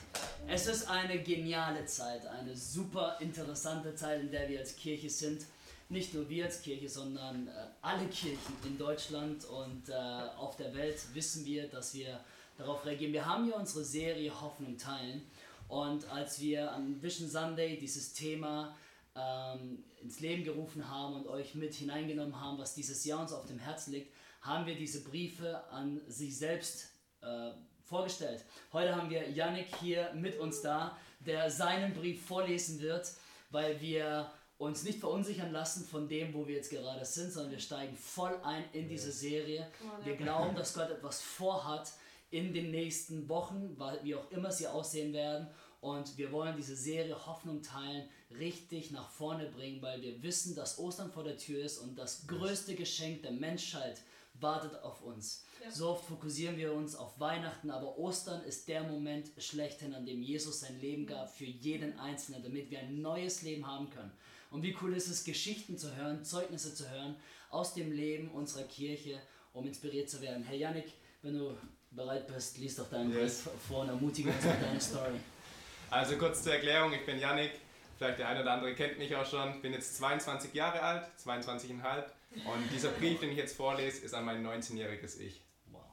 Es 0.48 0.68
ist 0.68 0.90
eine 0.90 1.22
geniale 1.22 1.86
Zeit, 1.86 2.26
eine 2.26 2.56
super 2.56 3.18
interessante 3.20 3.94
Zeit, 3.96 4.22
in 4.22 4.32
der 4.32 4.50
wir 4.50 4.60
als 4.60 4.76
Kirche 4.76 5.10
sind. 5.10 5.46
Nicht 5.90 6.14
nur 6.14 6.28
wir 6.30 6.46
als 6.46 6.62
Kirche, 6.62 6.90
sondern 6.90 7.48
äh, 7.48 7.52
alle 7.82 8.08
Kirchen 8.08 8.56
in 8.66 8.78
Deutschland 8.78 9.46
und 9.46 9.90
äh, 9.90 9.94
auf 10.38 10.56
der 10.58 10.74
Welt 10.74 10.98
wissen 11.14 11.46
wir, 11.46 11.68
dass 11.68 11.94
wir 11.94 12.20
darauf 12.58 12.86
reagieren. 12.86 13.14
Wir 13.14 13.26
haben 13.26 13.48
ja 13.50 13.56
unsere 13.56 13.84
Serie 13.84 14.32
Hoffnung 14.42 14.78
teilen 14.78 15.22
Und 15.68 16.10
als 16.12 16.42
wir 16.42 16.72
an 16.72 17.02
Vision 17.02 17.30
Sunday 17.30 17.78
dieses 17.78 18.14
Thema 18.14 18.76
ähm, 19.16 19.84
ins 20.02 20.20
Leben 20.20 20.44
gerufen 20.44 20.90
haben 20.90 21.16
und 21.16 21.28
euch 21.28 21.56
mit 21.56 21.74
hineingenommen 21.74 22.40
haben, 22.40 22.58
was 22.58 22.76
dieses 22.76 23.06
Jahr 23.06 23.22
uns 23.22 23.34
auf 23.34 23.46
dem 23.46 23.60
Herzen 23.60 23.94
liegt, 23.94 24.12
haben 24.42 24.66
wir 24.66 24.76
diese 24.76 25.04
Briefe 25.04 25.64
an 25.72 26.02
sich 26.08 26.38
selbst 26.38 26.90
äh, 27.22 27.52
vorgestellt. 27.84 28.44
Heute 28.74 28.96
haben 28.96 29.10
wir 29.10 29.30
Yannick 29.30 29.76
hier 29.80 30.12
mit 30.14 30.40
uns 30.40 30.62
da, 30.62 30.98
der 31.20 31.50
seinen 31.52 31.94
Brief 31.94 32.26
vorlesen 32.26 32.80
wird, 32.82 33.12
weil 33.52 33.80
wir 33.80 34.32
uns 34.58 34.84
nicht 34.84 35.00
verunsichern 35.00 35.52
lassen 35.52 35.86
von 35.86 36.08
dem, 36.08 36.34
wo 36.34 36.48
wir 36.48 36.56
jetzt 36.56 36.70
gerade 36.70 37.04
sind, 37.04 37.32
sondern 37.32 37.52
wir 37.52 37.60
steigen 37.60 37.96
voll 37.96 38.36
ein 38.44 38.64
in 38.74 38.88
diese 38.88 39.12
Serie. 39.12 39.68
Wir 40.04 40.16
glauben, 40.16 40.56
dass 40.56 40.74
Gott 40.74 40.90
etwas 40.90 41.22
vorhat 41.22 41.92
in 42.30 42.54
den 42.54 42.72
nächsten 42.72 43.28
Wochen, 43.28 43.78
wie 44.04 44.16
auch 44.16 44.32
immer 44.32 44.52
sie 44.52 44.68
aussehen 44.68 45.14
werden. 45.14 45.48
Und 45.82 46.16
wir 46.18 46.32
wollen 46.32 46.56
diese 46.56 46.76
Serie 46.76 47.26
Hoffnung 47.26 47.64
teilen, 47.64 48.08
richtig 48.38 48.92
nach 48.92 49.10
vorne 49.10 49.48
bringen, 49.48 49.82
weil 49.82 50.02
wir 50.02 50.22
wissen, 50.22 50.56
dass 50.56 50.78
Ostern 50.78 51.12
vor 51.12 51.24
der 51.24 51.38
Tür 51.38 51.64
ist 51.64 51.80
und 51.80 51.98
das 51.98 52.28
größte 52.28 52.76
Geschenk 52.76 53.24
der 53.24 53.32
Menschheit 53.32 54.00
wartet 54.42 54.82
auf 54.84 55.02
uns. 55.02 55.46
Ja. 55.64 55.72
So 55.72 55.90
oft 55.90 56.06
fokussieren 56.06 56.58
wir 56.58 56.74
uns 56.74 56.96
auf 56.96 57.20
Weihnachten, 57.20 57.70
aber 57.70 57.98
Ostern 57.98 58.44
ist 58.44 58.68
der 58.68 58.84
Moment 58.84 59.32
schlechthin, 59.38 59.94
an 59.94 60.06
dem 60.06 60.22
Jesus 60.22 60.62
sein 60.62 60.80
Leben 60.80 61.06
gab 61.06 61.30
für 61.30 61.46
jeden 61.46 62.00
Einzelnen, 62.00 62.44
damit 62.44 62.72
wir 62.72 62.80
ein 62.80 63.02
neues 63.02 63.42
Leben 63.42 63.68
haben 63.68 63.90
können. 63.90 64.12
Und 64.50 64.64
wie 64.64 64.76
cool 64.82 64.96
ist 64.96 65.08
es, 65.08 65.24
Geschichten 65.24 65.78
zu 65.78 65.96
hören, 65.96 66.26
Zeugnisse 66.26 66.74
zu 66.74 66.90
hören 66.90 67.16
aus 67.50 67.74
dem 67.74 67.92
Leben 67.92 68.30
unserer 68.32 68.64
Kirche, 68.64 69.22
um 69.54 69.66
inspiriert 69.68 70.10
zu 70.10 70.22
werden. 70.22 70.44
Hey 70.44 70.60
Yannick, 70.60 70.94
wenn 71.22 71.38
du 71.38 71.58
bereit 71.92 72.28
bist, 72.28 72.58
liest 72.58 72.80
doch 72.80 72.90
deinen 72.90 73.14
yes. 73.14 73.44
Brief 73.44 73.54
vor 73.68 73.82
und 73.82 73.90
ermutige 73.90 74.30
uns 74.30 74.44
mit 74.44 74.62
deiner 74.62 74.80
Story. 74.80 75.16
Also 75.90 76.16
kurz 76.16 76.42
zur 76.42 76.54
Erklärung, 76.54 76.94
ich 76.94 77.06
bin 77.06 77.20
Yannick, 77.20 77.52
vielleicht 77.98 78.18
der 78.18 78.30
eine 78.30 78.44
oder 78.44 78.54
andere 78.54 78.74
kennt 78.76 78.98
mich 78.98 79.14
auch 79.14 79.26
schon, 79.26 79.56
ich 79.56 79.62
bin 79.62 79.74
jetzt 79.74 79.98
22 79.98 80.54
Jahre 80.54 80.82
alt, 80.82 81.06
22,5 81.22 82.06
und 82.32 82.72
dieser 82.72 82.92
Brief, 82.92 83.20
den 83.20 83.32
ich 83.32 83.38
jetzt 83.38 83.56
vorlese, 83.56 84.06
ist 84.06 84.14
an 84.14 84.26
mein 84.26 84.46
19-jähriges 84.46 85.20
Ich. 85.20 85.44
Wow. 85.66 85.84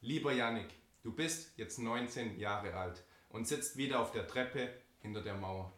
Lieber 0.00 0.32
Yannick, 0.32 0.68
du 1.02 1.12
bist 1.12 1.56
jetzt 1.56 1.78
19 1.78 2.38
Jahre 2.38 2.74
alt 2.74 3.02
und 3.30 3.48
sitzt 3.48 3.76
wieder 3.76 4.00
auf 4.00 4.12
der 4.12 4.26
Treppe 4.26 4.72
hinter 5.00 5.22
der 5.22 5.34
Mauer. 5.34 5.72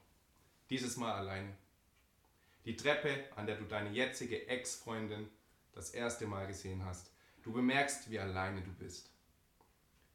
Dieses 0.69 0.97
Mal 0.97 1.15
alleine. 1.15 1.57
Die 2.65 2.77
Treppe, 2.77 3.25
an 3.37 3.47
der 3.47 3.57
du 3.57 3.65
deine 3.65 3.91
jetzige 3.91 4.49
Ex-Freundin 4.49 5.29
das 5.73 5.91
erste 5.91 6.27
Mal 6.27 6.47
gesehen 6.49 6.85
hast. 6.85 7.13
Du 7.43 7.53
bemerkst, 7.53 8.11
wie 8.11 8.19
alleine 8.19 8.63
du 8.63 8.73
bist. 8.73 9.11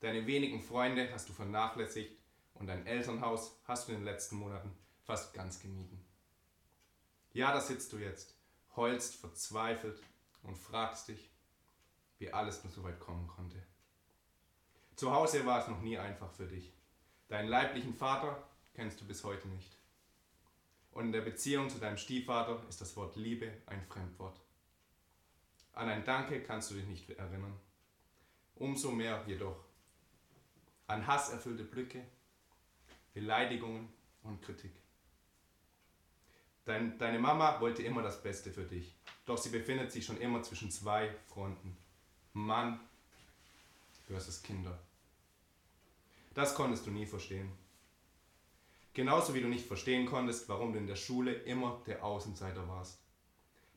Deine 0.02 0.28
wenigen 0.28 0.62
Freunde 0.62 1.10
hast 1.14 1.30
du 1.30 1.34
vernachlässigt 1.34 2.12
und 2.56 2.68
dein 2.68 2.86
Elternhaus 2.86 3.58
hast 3.64 3.88
du 3.88 3.94
in 3.94 4.00
den 4.00 4.06
letzten 4.06 4.36
Monaten 4.36 4.76
fast 5.04 5.34
ganz 5.34 5.62
gemieden. 5.62 6.04
Ja, 7.34 7.54
da 7.54 7.62
sitzt 7.62 7.94
du 7.94 7.98
jetzt, 7.98 8.36
heulst 8.76 9.16
verzweifelt 9.16 10.02
und 10.44 10.58
fragst 10.58 11.08
dich, 11.08 11.30
wie 12.20 12.32
alles 12.32 12.64
nur 12.64 12.72
so 12.72 12.84
weit 12.84 13.00
kommen 13.00 13.28
konnte. 13.28 13.62
Zu 14.96 15.12
Hause 15.12 15.46
war 15.46 15.62
es 15.62 15.68
noch 15.68 15.82
nie 15.82 15.98
einfach 15.98 16.32
für 16.32 16.48
dich. 16.48 16.74
Deinen 17.28 17.50
leiblichen 17.50 17.96
Vater 17.96 18.48
kennst 18.74 19.02
du 19.02 19.06
bis 19.06 19.24
heute 19.24 19.48
nicht. 19.48 19.78
Und 20.92 21.06
in 21.06 21.12
der 21.12 21.22
Beziehung 21.22 21.70
zu 21.70 21.80
deinem 21.80 21.98
Stiefvater 21.98 22.62
ist 22.68 22.82
das 22.82 22.96
Wort 22.98 23.16
Liebe 23.16 23.52
ein 23.66 23.84
Fremdwort. 23.86 24.40
An 25.74 25.88
ein 25.88 26.04
Danke 26.04 26.44
kannst 26.44 26.70
du 26.70 26.76
dich 26.76 26.86
nicht 26.86 27.10
erinnern. 27.12 27.58
Umso 28.56 28.92
mehr 28.92 29.24
jedoch 29.26 29.64
an 30.88 31.08
hasserfüllte 31.08 31.64
Blicke, 31.64 32.06
Beleidigungen 33.14 33.88
und 34.24 34.42
Kritik. 34.42 34.81
Dein, 36.66 36.98
deine 37.00 37.20
Mama 37.20 37.60
wollte 37.60 37.82
immer 37.82 38.04
das 38.04 38.22
Beste 38.22 38.52
für 38.52 38.64
dich, 38.64 38.96
doch 39.26 39.38
sie 39.38 39.50
befindet 39.50 39.92
sich 39.92 40.06
schon 40.06 40.20
immer 40.22 40.44
zwischen 40.44 40.70
zwei 40.70 41.16
Fronten. 41.28 41.76
Mann 42.34 42.80
versus 44.08 44.42
Kinder. 44.44 44.78
Das 46.34 46.56
konntest 46.56 46.86
du 46.86 46.92
nie 46.92 47.06
verstehen. 47.06 47.52
Genauso 48.94 49.34
wie 49.34 49.42
du 49.42 49.48
nicht 49.48 49.66
verstehen 49.66 50.06
konntest, 50.06 50.48
warum 50.50 50.74
du 50.74 50.80
in 50.80 50.88
der 50.88 50.96
Schule 50.96 51.34
immer 51.34 51.82
der 51.88 52.04
Außenseiter 52.04 52.68
warst. 52.68 53.00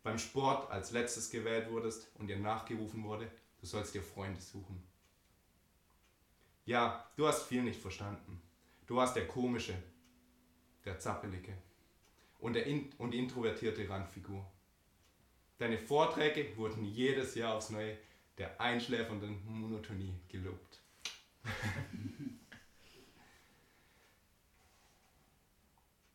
Beim 0.03 0.18
Sport 0.18 0.70
als 0.70 0.90
letztes 0.90 1.31
gewählt 1.31 1.70
wurdest 1.70 2.11
und 2.18 2.27
dir 2.27 2.38
nachgerufen 2.38 3.03
wurde, 3.05 3.31
du 3.61 3.66
sollst 3.66 3.94
dir 3.94 4.03
Freunde 4.03 4.40
suchen. 4.40 4.83
Ja, 6.66 7.09
du 7.16 7.27
hast 7.27 7.44
viel 7.44 7.62
nicht 7.62 7.81
verstanden. 7.81 8.42
Du 8.87 8.97
warst 8.97 9.16
der 9.16 9.27
komische, 9.27 9.75
der 10.85 10.99
zappelige 10.99 11.57
und, 12.44 12.52
der 12.52 12.66
in 12.66 12.92
und 12.98 13.14
introvertierte 13.14 13.88
Randfigur. 13.88 14.44
Deine 15.57 15.78
Vorträge 15.78 16.54
wurden 16.59 16.85
jedes 16.85 17.35
Jahr 17.35 17.54
aufs 17.54 17.70
Neue 17.70 17.96
der 18.37 18.61
einschläfernden 18.61 19.40
Monotonie 19.46 20.20
gelobt. 20.28 20.83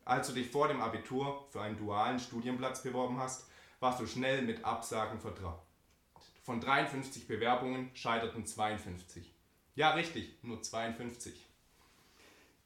Als 0.04 0.28
du 0.28 0.34
dich 0.34 0.48
vor 0.48 0.68
dem 0.68 0.80
Abitur 0.80 1.48
für 1.50 1.62
einen 1.62 1.76
dualen 1.76 2.20
Studienplatz 2.20 2.84
beworben 2.84 3.18
hast, 3.18 3.50
warst 3.80 3.98
du 3.98 4.06
schnell 4.06 4.42
mit 4.42 4.64
Absagen 4.64 5.18
vertraut. 5.18 5.60
Von 6.44 6.60
53 6.60 7.26
Bewerbungen 7.26 7.90
scheiterten 7.94 8.46
52. 8.46 9.34
Ja, 9.74 9.94
richtig, 9.94 10.38
nur 10.44 10.62
52. 10.62 11.49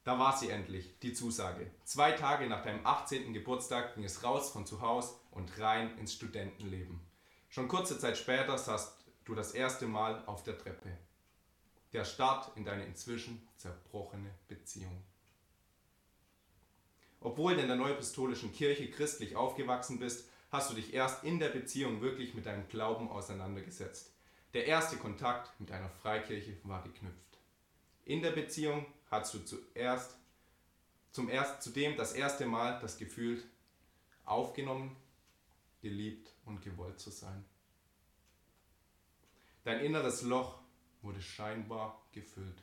Da 0.05 0.19
war 0.19 0.37
sie 0.37 0.49
endlich, 0.49 0.99
die 0.99 1.13
Zusage. 1.13 1.71
Zwei 1.83 2.11
Tage 2.11 2.45
nach 2.45 2.61
deinem 2.61 2.85
18. 2.85 3.33
Geburtstag 3.33 3.95
ging 3.95 4.03
es 4.03 4.23
raus 4.23 4.51
von 4.51 4.67
zu 4.67 4.81
Hause 4.81 5.15
und 5.31 5.59
rein 5.59 5.97
ins 5.97 6.13
Studentenleben. 6.13 7.01
Schon 7.49 7.67
kurze 7.67 7.97
Zeit 7.97 8.15
später 8.15 8.55
saßt 8.55 9.03
du 9.25 9.33
das 9.33 9.53
erste 9.53 9.87
Mal 9.87 10.23
auf 10.27 10.43
der 10.43 10.59
Treppe. 10.59 10.95
Der 11.91 12.05
Start 12.05 12.55
in 12.55 12.65
deine 12.65 12.85
inzwischen 12.85 13.47
zerbrochene 13.57 14.29
Beziehung. 14.47 15.03
Obwohl 17.19 17.55
du 17.55 17.61
in 17.61 17.67
der 17.67 17.75
Neupistolischen 17.75 18.53
Kirche 18.53 18.91
christlich 18.91 19.35
aufgewachsen 19.35 19.97
bist, 19.97 20.29
hast 20.51 20.69
du 20.69 20.75
dich 20.75 20.93
erst 20.93 21.23
in 21.23 21.39
der 21.39 21.49
Beziehung 21.49 22.01
wirklich 22.01 22.35
mit 22.35 22.45
deinem 22.45 22.67
Glauben 22.67 23.09
auseinandergesetzt. 23.09 24.13
Der 24.53 24.67
erste 24.67 24.97
Kontakt 24.97 25.59
mit 25.59 25.71
einer 25.71 25.89
Freikirche 25.89 26.57
war 26.61 26.83
geknüpft. 26.83 27.39
In 28.03 28.21
der 28.21 28.31
Beziehung 28.31 28.85
hast 29.15 29.33
du 29.33 29.39
zuerst, 29.39 30.15
zum 31.11 31.29
erst, 31.29 31.63
zudem 31.63 31.95
das 31.95 32.13
erste 32.13 32.45
Mal 32.45 32.79
das 32.81 32.97
Gefühl 32.97 33.41
aufgenommen, 34.25 34.95
geliebt 35.81 36.33
und 36.45 36.61
gewollt 36.61 36.99
zu 36.99 37.09
sein. 37.09 37.45
Dein 39.63 39.79
inneres 39.79 40.21
Loch 40.21 40.59
wurde 41.01 41.21
scheinbar 41.21 42.01
gefüllt. 42.11 42.61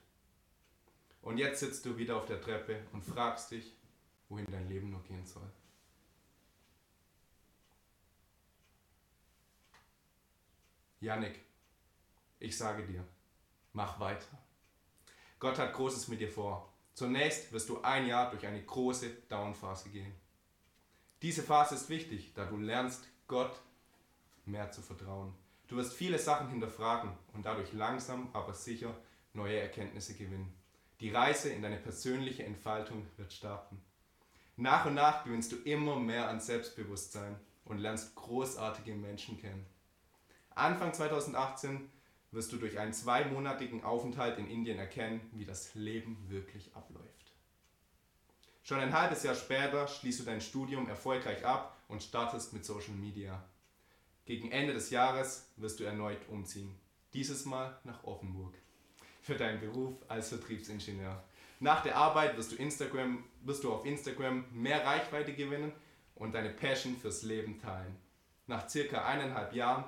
Und 1.23 1.39
jetzt 1.39 1.61
sitzt 1.61 1.87
du 1.87 1.97
wieder 1.97 2.17
auf 2.17 2.27
der 2.27 2.41
Treppe 2.41 2.85
und 2.93 3.03
fragst 3.03 3.53
dich, 3.53 3.77
wohin 4.29 4.47
dein 4.51 4.69
Leben 4.69 4.91
nur 4.91 5.03
gehen 5.05 5.25
soll. 5.25 5.51
Yannick, 11.01 11.41
ich 12.39 12.57
sage 12.57 12.87
dir, 12.87 13.05
mach 13.73 13.99
weiter. 13.99 14.39
Gott 15.43 15.59
hat 15.59 15.73
Großes 15.73 16.07
mit 16.07 16.21
dir 16.21 16.29
vor. 16.29 16.73
Zunächst 16.95 17.53
wirst 17.53 17.69
du 17.69 17.83
ein 17.83 18.07
Jahr 18.07 18.31
durch 18.31 18.47
eine 18.47 18.63
große 18.63 19.11
Downphase 19.29 19.89
gehen. 19.89 20.15
Diese 21.21 21.43
Phase 21.43 21.75
ist 21.75 21.89
wichtig, 21.89 22.33
da 22.33 22.45
du 22.45 22.59
lernst, 22.59 23.09
Gott 23.27 23.51
mehr 24.45 24.71
zu 24.71 24.83
vertrauen. 24.83 25.35
Du 25.67 25.75
wirst 25.75 25.95
viele 25.95 26.21
Sachen 26.21 26.49
hinterfragen 26.49 27.11
und 27.33 27.45
dadurch 27.45 27.73
langsam, 27.73 28.29
aber 28.33 28.55
sicher 28.55 28.95
neue 29.33 29.59
Erkenntnisse 29.59 30.15
gewinnen. 30.15 30.55
Die 31.01 31.11
Reise 31.11 31.49
in 31.49 31.61
deine 31.61 31.79
persönliche 31.79 32.45
Entfaltung 32.45 33.05
wird 33.17 33.33
starten. 33.33 33.83
Nach 34.57 34.87
und 34.87 34.95
nach 34.95 35.25
gewinnst 35.25 35.51
du 35.51 35.57
immer 35.57 35.97
mehr 35.97 36.29
an 36.29 36.39
Selbstbewusstsein 36.39 37.35
und 37.65 37.79
lernst 37.79 38.15
großartige 38.15 38.95
Menschen 38.95 39.41
kennen. 39.41 39.67
Anfang 40.55 40.95
2018 40.95 41.91
wirst 42.33 42.53
du 42.53 42.57
durch 42.57 42.79
einen 42.79 42.93
zweimonatigen 42.93 43.85
Aufenthalt 43.85 44.39
in 44.39 44.49
Indien 44.49 44.79
erkennen, 44.79 45.21
wie 45.33 45.45
das 45.45 45.75
Leben 45.75 46.17
wirklich 46.29 46.75
abläuft. 46.75 47.33
Schon 48.65 48.81
ein 48.81 48.93
halbes 48.93 49.23
Jahr 49.23 49.35
später 49.35 49.87
schließt 49.87 50.21
du 50.21 50.25
dein 50.25 50.41
Studium 50.41 50.89
erfolgreich 50.89 51.45
ab 51.45 51.77
und 51.89 52.03
startest 52.03 52.53
mit 52.53 52.65
Social 52.65 52.95
Media. 52.95 53.43
Gegen 54.25 54.51
Ende 54.51 54.73
des 54.73 54.91
Jahres 54.91 55.51
wirst 55.57 55.81
du 55.81 55.85
erneut 55.85 56.29
umziehen, 56.29 56.75
dieses 57.13 57.45
Mal 57.45 57.79
nach 57.85 58.05
Offenburg, 58.05 58.55
für 59.21 59.35
deinen 59.35 59.61
Beruf 59.61 59.95
als 60.09 60.29
Vertriebsingenieur. 60.29 61.23
Nach 61.59 61.83
der 61.83 61.97
Arbeit 61.97 62.37
wirst 62.37 62.53
du, 62.53 62.57
Instagram, 62.57 63.25
wirst 63.43 63.65
du 63.65 63.73
auf 63.73 63.85
Instagram 63.85 64.45
mehr 64.53 64.85
Reichweite 64.87 65.35
gewinnen 65.35 65.73
und 66.15 66.35
deine 66.35 66.51
Passion 66.51 66.97
fürs 66.97 67.23
Leben 67.23 67.59
teilen. 67.59 67.97
Nach 68.47 68.69
circa 68.69 69.05
eineinhalb 69.05 69.53
Jahren 69.55 69.85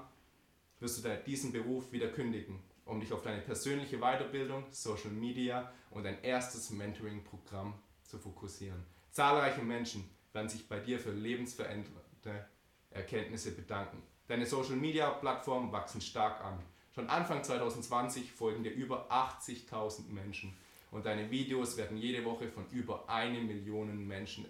wirst 0.81 1.05
du 1.05 1.23
diesen 1.27 1.53
Beruf 1.53 1.93
wieder 1.93 2.09
kündigen 2.09 2.63
um 2.85 3.01
dich 3.01 3.13
auf 3.13 3.23
deine 3.23 3.41
persönliche 3.41 3.99
Weiterbildung, 3.99 4.65
Social 4.71 5.11
Media 5.11 5.73
und 5.91 6.07
ein 6.07 6.23
erstes 6.23 6.71
Mentoring-Programm 6.71 7.75
zu 8.03 8.19
fokussieren. 8.19 8.85
Zahlreiche 9.11 9.63
Menschen 9.63 10.09
werden 10.33 10.49
sich 10.49 10.69
bei 10.69 10.81
dir 10.81 10.99
für 10.99 11.13
lebensverändernde 11.13 12.49
Erkenntnisse 12.91 13.53
bedanken. 13.53 14.03
Deine 14.27 14.47
Social 14.47 14.77
Media 14.77 15.11
Plattformen 15.11 15.73
wachsen 15.73 16.01
stark 16.01 16.43
an. 16.43 16.59
Schon 16.95 17.09
Anfang 17.09 17.43
2020 17.43 18.33
folgen 18.33 18.63
dir 18.63 18.73
über 18.73 19.11
80.000 19.11 20.09
Menschen 20.11 20.57
und 20.91 21.07
deine 21.07 21.31
Videos 21.31 21.77
werden 21.77 21.97
jede 21.97 22.25
Woche 22.25 22.49
von 22.49 22.69
über 22.71 23.09
eine 23.09 23.41
Million 23.41 24.07
Menschen 24.07 24.47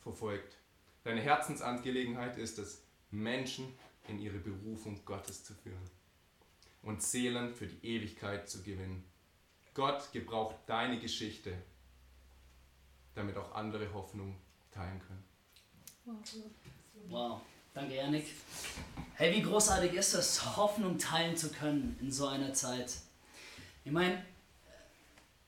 verfolgt. 0.00 0.56
Deine 1.04 1.20
Herzensangelegenheit 1.20 2.38
ist 2.38 2.58
es, 2.58 2.82
Menschen 3.10 3.74
in 4.08 4.18
ihre 4.18 4.38
Berufung 4.38 5.04
Gottes 5.04 5.44
zu 5.44 5.54
führen 5.54 5.90
und 6.82 7.02
Seelen 7.02 7.54
für 7.54 7.66
die 7.66 7.86
Ewigkeit 7.86 8.48
zu 8.48 8.62
gewinnen. 8.62 9.04
Gott 9.74 10.10
gebraucht 10.12 10.56
deine 10.66 10.98
Geschichte, 10.98 11.54
damit 13.14 13.36
auch 13.36 13.54
andere 13.54 13.92
Hoffnung 13.92 14.36
teilen 14.72 15.00
können. 15.00 15.24
Wow, 17.08 17.40
danke 17.74 17.96
Janik. 17.96 18.26
Hey, 19.14 19.34
wie 19.36 19.42
großartig 19.42 19.92
ist 19.92 20.14
es, 20.14 20.56
Hoffnung 20.56 20.98
teilen 20.98 21.36
zu 21.36 21.50
können 21.50 21.96
in 22.00 22.10
so 22.10 22.26
einer 22.26 22.52
Zeit. 22.54 22.94
Ich 23.84 23.92
meine, 23.92 24.24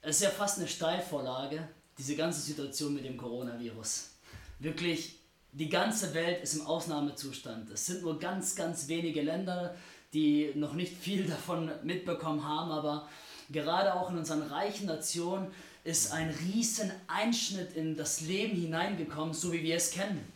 es 0.02 0.16
ist 0.16 0.22
ja 0.22 0.30
fast 0.30 0.58
eine 0.58 0.68
Steilvorlage, 0.68 1.68
diese 1.96 2.16
ganze 2.16 2.40
Situation 2.40 2.94
mit 2.94 3.04
dem 3.04 3.16
Coronavirus. 3.16 4.10
Wirklich, 4.58 5.19
die 5.52 5.68
ganze 5.68 6.14
Welt 6.14 6.42
ist 6.42 6.54
im 6.54 6.66
Ausnahmezustand. 6.66 7.70
Es 7.70 7.86
sind 7.86 8.02
nur 8.02 8.18
ganz, 8.18 8.54
ganz 8.54 8.88
wenige 8.88 9.22
Länder, 9.22 9.74
die 10.12 10.52
noch 10.54 10.74
nicht 10.74 10.96
viel 10.96 11.24
davon 11.28 11.70
mitbekommen 11.82 12.46
haben, 12.46 12.70
aber 12.70 13.08
gerade 13.50 13.94
auch 13.94 14.10
in 14.10 14.18
unseren 14.18 14.42
reichen 14.42 14.86
Nationen 14.86 15.48
ist 15.82 16.12
ein 16.12 16.30
riesen 16.30 16.92
Einschnitt 17.06 17.72
in 17.74 17.96
das 17.96 18.20
Leben 18.20 18.54
hineingekommen, 18.54 19.34
so 19.34 19.52
wie 19.52 19.62
wir 19.62 19.76
es 19.76 19.90
kennen. 19.90 20.30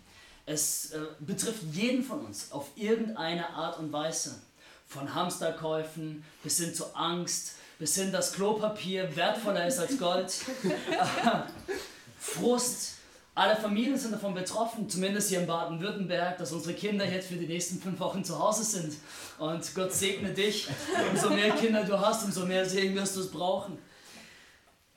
Es 0.47 0.93
äh, 0.93 1.01
betrifft 1.21 1.63
jeden 1.73 2.03
von 2.03 2.25
uns 2.25 2.51
auf 2.53 2.71
irgendeine 2.77 3.49
Art 3.51 3.79
und 3.79 3.93
Weise. 3.93 4.35
Von 4.87 5.15
Hamsterkäufen 5.15 6.25
bis 6.43 6.59
hin 6.59 6.75
zu 6.75 6.95
Angst, 6.95 7.57
bis 7.79 7.95
hin, 7.97 8.13
dass 8.13 8.33
Klopapier 8.33 9.15
wertvoller 9.17 9.67
ist 9.67 9.79
als 9.79 9.99
Gold. 9.99 10.33
Frust, 12.19 12.95
alle 13.35 13.57
Familien 13.57 13.99
sind 13.99 14.13
davon 14.13 14.33
betroffen, 14.33 14.89
zumindest 14.89 15.29
hier 15.29 15.41
in 15.41 15.47
Baden-Württemberg, 15.47 16.39
dass 16.39 16.53
unsere 16.53 16.75
Kinder 16.75 17.05
jetzt 17.05 17.29
für 17.29 17.35
die 17.35 17.49
nächsten 17.49 17.81
fünf 17.81 17.99
Wochen 17.99 18.23
zu 18.23 18.39
Hause 18.39 18.63
sind. 18.63 18.95
Und 19.39 19.75
Gott 19.75 19.93
segne 19.93 20.33
dich. 20.33 20.69
Umso 21.11 21.31
mehr 21.31 21.51
Kinder 21.51 21.85
du 21.85 21.99
hast, 21.99 22.25
umso 22.25 22.47
mehr 22.47 22.65
Segen 22.65 22.95
wirst 22.95 23.17
du 23.17 23.21
es 23.21 23.31
brauchen. 23.31 23.79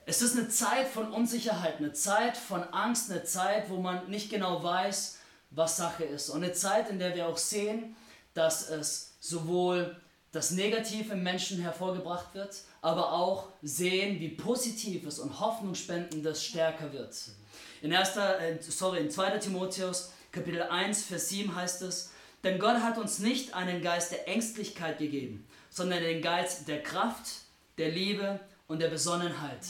Es 0.06 0.22
ist 0.22 0.38
eine 0.38 0.48
Zeit 0.48 0.86
von 0.86 1.10
Unsicherheit, 1.10 1.78
eine 1.78 1.92
Zeit 1.92 2.36
von 2.36 2.62
Angst, 2.62 3.10
eine 3.10 3.24
Zeit, 3.24 3.68
wo 3.70 3.76
man 3.78 4.08
nicht 4.08 4.30
genau 4.30 4.62
weiß, 4.62 5.18
was 5.50 5.76
Sache 5.76 6.04
ist. 6.04 6.30
Und 6.30 6.44
eine 6.44 6.52
Zeit, 6.52 6.88
in 6.90 7.00
der 7.00 7.16
wir 7.16 7.26
auch 7.26 7.36
sehen, 7.36 7.96
dass 8.34 8.70
es 8.70 9.14
sowohl 9.20 9.96
das 10.30 10.52
Negative 10.52 11.14
im 11.14 11.24
Menschen 11.24 11.60
hervorgebracht 11.60 12.34
wird, 12.34 12.54
aber 12.82 13.12
auch 13.12 13.48
sehen, 13.62 14.20
wie 14.20 14.28
Positives 14.28 15.18
und 15.18 15.40
Hoffnungsspendendes 15.40 16.44
stärker 16.44 16.92
wird. 16.92 17.14
In, 17.82 17.94
1., 17.94 18.16
äh, 18.16 18.56
sorry, 18.60 19.00
in 19.00 19.10
2. 19.10 19.38
Timotheus 19.38 20.12
Kapitel 20.32 20.62
1, 20.62 21.04
Vers 21.04 21.28
7 21.28 21.54
heißt 21.54 21.82
es, 21.82 22.10
denn 22.44 22.58
Gott 22.58 22.80
hat 22.82 22.98
uns 22.98 23.18
nicht 23.18 23.54
einen 23.54 23.82
Geist 23.82 24.12
der 24.12 24.28
Ängstlichkeit 24.28 24.98
gegeben, 24.98 25.46
sondern 25.70 26.02
den 26.02 26.22
Geist 26.22 26.68
der 26.68 26.82
Kraft, 26.82 27.26
der 27.78 27.90
Liebe 27.90 28.40
und 28.66 28.80
der 28.80 28.88
Besonnenheit. 28.88 29.66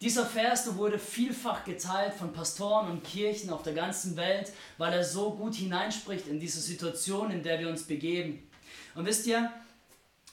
Dieser 0.00 0.26
Vers 0.26 0.74
wurde 0.76 0.98
vielfach 0.98 1.64
geteilt 1.64 2.14
von 2.14 2.32
Pastoren 2.32 2.90
und 2.90 3.04
Kirchen 3.04 3.50
auf 3.50 3.62
der 3.62 3.74
ganzen 3.74 4.16
Welt, 4.16 4.52
weil 4.76 4.92
er 4.92 5.04
so 5.04 5.30
gut 5.32 5.54
hineinspricht 5.54 6.26
in 6.26 6.40
diese 6.40 6.60
Situation, 6.60 7.30
in 7.30 7.44
der 7.44 7.60
wir 7.60 7.68
uns 7.68 7.84
begeben. 7.84 8.50
Und 8.96 9.06
wisst 9.06 9.26
ihr, 9.26 9.52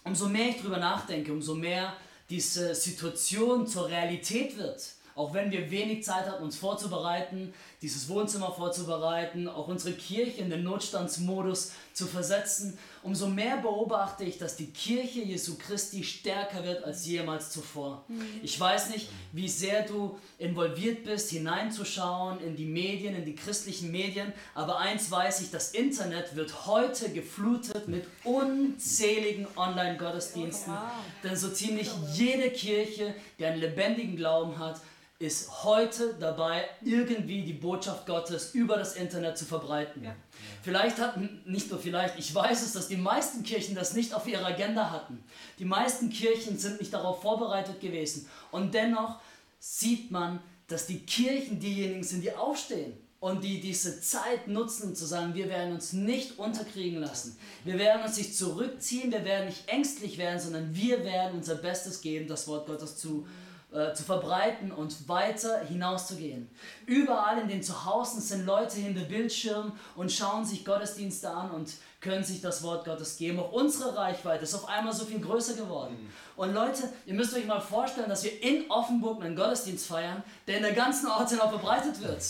umso 0.03 0.27
mehr 0.27 0.49
ich 0.49 0.57
darüber 0.57 0.77
nachdenke, 0.77 1.31
umso 1.31 1.53
mehr 1.53 1.93
diese 2.31 2.73
Situation 2.73 3.67
zur 3.67 3.87
Realität 3.89 4.57
wird, 4.57 4.81
auch 5.19 5.33
wenn 5.33 5.51
wir 5.51 5.69
wenig 5.69 6.05
Zeit 6.05 6.27
hatten, 6.27 6.41
uns 6.41 6.55
vorzubereiten, 6.55 7.53
dieses 7.81 8.07
Wohnzimmer 8.07 8.53
vorzubereiten, 8.53 9.49
auch 9.49 9.67
unsere 9.67 9.93
Kirche 9.93 10.39
in 10.39 10.49
den 10.49 10.63
Notstandsmodus 10.63 11.73
zu 11.91 12.07
versetzen, 12.07 12.77
umso 13.03 13.27
mehr 13.27 13.57
beobachte 13.57 14.23
ich, 14.23 14.37
dass 14.37 14.55
die 14.55 14.67
Kirche 14.67 15.19
Jesu 15.19 15.57
Christi 15.57 16.05
stärker 16.05 16.63
wird 16.63 16.85
als 16.85 17.05
jemals 17.05 17.51
zuvor. 17.51 18.05
Mhm. 18.07 18.21
Ich 18.43 18.57
weiß 18.57 18.91
nicht, 18.91 19.09
wie 19.33 19.49
sehr 19.49 19.83
du 19.83 20.17
involviert 20.37 21.03
bist, 21.03 21.31
hineinzuschauen 21.31 22.39
in 22.39 22.55
die 22.55 22.65
Medien, 22.65 23.13
in 23.13 23.25
die 23.25 23.35
christlichen 23.35 23.91
Medien, 23.91 24.31
aber 24.55 24.79
eins 24.79 25.11
weiß 25.11 25.41
ich, 25.41 25.51
das 25.51 25.71
Internet 25.71 26.37
wird 26.37 26.65
heute 26.65 27.09
geflutet 27.09 27.89
mit 27.89 28.05
unzähligen 28.23 29.47
Online-Gottesdiensten, 29.57 30.73
denn 31.25 31.35
so 31.35 31.49
ziemlich 31.49 31.89
jede 32.13 32.51
Kirche, 32.51 33.13
die 33.37 33.45
einen 33.45 33.59
lebendigen 33.59 34.15
Glauben 34.15 34.57
hat, 34.59 34.79
ist 35.19 35.65
heute 35.65 36.15
dabei, 36.17 36.63
irgendwie 36.81 37.43
die 37.43 37.53
Botschaft 37.53 38.05
Gottes 38.05 38.55
über 38.55 38.77
das 38.77 38.95
Internet 38.95 39.37
zu 39.37 39.43
verbreiten. 39.43 40.01
Ja. 40.01 40.15
Vielleicht 40.63 40.97
hatten, 40.97 41.41
nicht 41.45 41.69
nur 41.69 41.77
vielleicht, 41.77 42.17
ich 42.17 42.33
weiß 42.33 42.61
es, 42.63 42.71
dass 42.71 42.87
die 42.87 42.95
meisten 42.95 43.43
Kirchen 43.43 43.75
das 43.75 43.93
nicht 43.93 44.13
auf 44.13 44.25
ihrer 44.27 44.45
Agenda 44.45 44.91
hatten. 44.91 45.21
Die 45.59 45.65
meisten 45.65 46.09
Kirchen 46.09 46.57
sind 46.57 46.79
nicht 46.79 46.93
darauf 46.93 47.21
vorbereitet 47.21 47.81
gewesen. 47.81 48.29
Und 48.51 48.73
dennoch 48.73 49.19
sieht 49.59 50.09
man, 50.09 50.39
dass 50.67 50.87
die 50.87 50.99
Kirchen 50.99 51.59
diejenigen 51.59 52.03
sind, 52.03 52.23
die 52.23 52.33
aufstehen 52.33 52.93
und 53.19 53.43
die 53.43 53.59
diese 53.59 53.99
Zeit 53.99 54.47
nutzen, 54.47 54.89
um 54.89 54.95
zu 54.95 55.05
sagen, 55.05 55.33
wir 55.33 55.49
werden 55.49 55.73
uns 55.73 55.91
nicht 55.91 56.39
unterkriegen 56.39 57.01
lassen. 57.01 57.37
Wir 57.65 57.77
werden 57.77 58.03
uns 58.03 58.17
nicht 58.17 58.37
zurückziehen, 58.37 59.11
wir 59.11 59.25
werden 59.25 59.47
nicht 59.47 59.67
ängstlich 59.67 60.17
werden, 60.17 60.39
sondern 60.39 60.73
wir 60.73 61.03
werden 61.03 61.39
unser 61.39 61.55
Bestes 61.55 61.99
geben, 61.99 62.29
das 62.29 62.47
Wort 62.47 62.67
Gottes 62.67 62.95
zu 62.95 63.27
äh, 63.71 63.93
zu 63.93 64.01
verbreiten 64.01 64.71
und 64.71 65.07
weiter 65.07 65.59
hinauszugehen. 65.59 66.49
Überall 66.87 67.37
in 67.39 67.47
den 67.47 67.61
Zuhause 67.61 68.19
sind 68.19 68.45
Leute 68.45 68.77
hinter 68.77 69.01
Bildschirmen 69.01 69.73
und 69.95 70.11
schauen 70.11 70.43
sich 70.43 70.65
Gottesdienste 70.65 71.29
an 71.29 71.51
und 71.51 71.73
können 72.01 72.23
sich 72.23 72.41
das 72.41 72.63
Wort 72.63 72.85
Gottes 72.85 73.17
geben. 73.17 73.39
Auch 73.39 73.51
unsere 73.51 73.95
Reichweite 73.95 74.43
ist 74.43 74.55
auf 74.55 74.67
einmal 74.67 74.93
so 74.93 75.05
viel 75.05 75.19
größer 75.19 75.53
geworden. 75.53 76.11
Und 76.35 76.53
Leute, 76.53 76.83
ihr 77.05 77.13
müsst 77.13 77.35
euch 77.35 77.45
mal 77.45 77.59
vorstellen, 77.59 78.09
dass 78.09 78.23
wir 78.23 78.41
in 78.41 78.71
Offenburg 78.71 79.23
einen 79.23 79.35
Gottesdienst 79.35 79.85
feiern, 79.85 80.23
der 80.47 80.57
in 80.57 80.63
der 80.63 80.73
ganzen 80.73 81.07
Ortschaft 81.07 81.49
verbreitet 81.49 82.01
wird. 82.01 82.23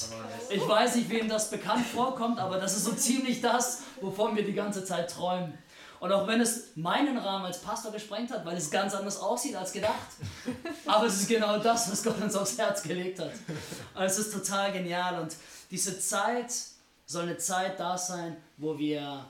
Ich 0.49 0.67
weiß 0.67 0.95
nicht, 0.95 1.10
wem 1.10 1.30
das 1.30 1.49
bekannt 1.49 1.86
vorkommt, 1.86 2.39
aber 2.39 2.58
das 2.58 2.75
ist 2.75 2.84
so 2.84 2.91
ziemlich 2.91 3.41
das, 3.41 3.84
wovon 4.02 4.36
wir 4.36 4.43
die 4.43 4.54
ganze 4.54 4.84
Zeit 4.84 5.10
träumen. 5.10 5.58
Und 5.99 6.12
auch 6.13 6.27
wenn 6.27 6.39
es 6.39 6.75
meinen 6.75 7.17
Rahmen 7.17 7.45
als 7.45 7.62
Pastor 7.62 7.91
gesprengt 7.91 8.31
hat, 8.31 8.45
weil 8.45 8.55
es 8.55 8.71
ganz 8.71 8.93
anders 8.95 9.17
aussieht 9.17 9.55
als 9.55 9.73
gedacht. 9.73 10.07
Aber 10.85 11.05
es 11.05 11.21
ist 11.21 11.27
genau 11.27 11.57
das, 11.59 11.91
was 11.91 12.03
Gott 12.03 12.21
uns 12.21 12.35
aufs 12.35 12.57
Herz 12.57 12.83
gelegt 12.83 13.19
hat. 13.19 13.33
Und 13.95 14.03
es 14.03 14.17
ist 14.17 14.31
total 14.31 14.71
genial. 14.71 15.21
Und 15.21 15.35
diese 15.71 15.99
Zeit 15.99 16.53
soll 17.05 17.23
eine 17.23 17.38
Zeit 17.38 17.79
da 17.79 17.97
sein, 17.97 18.38
wo 18.57 18.77
wir 18.77 19.25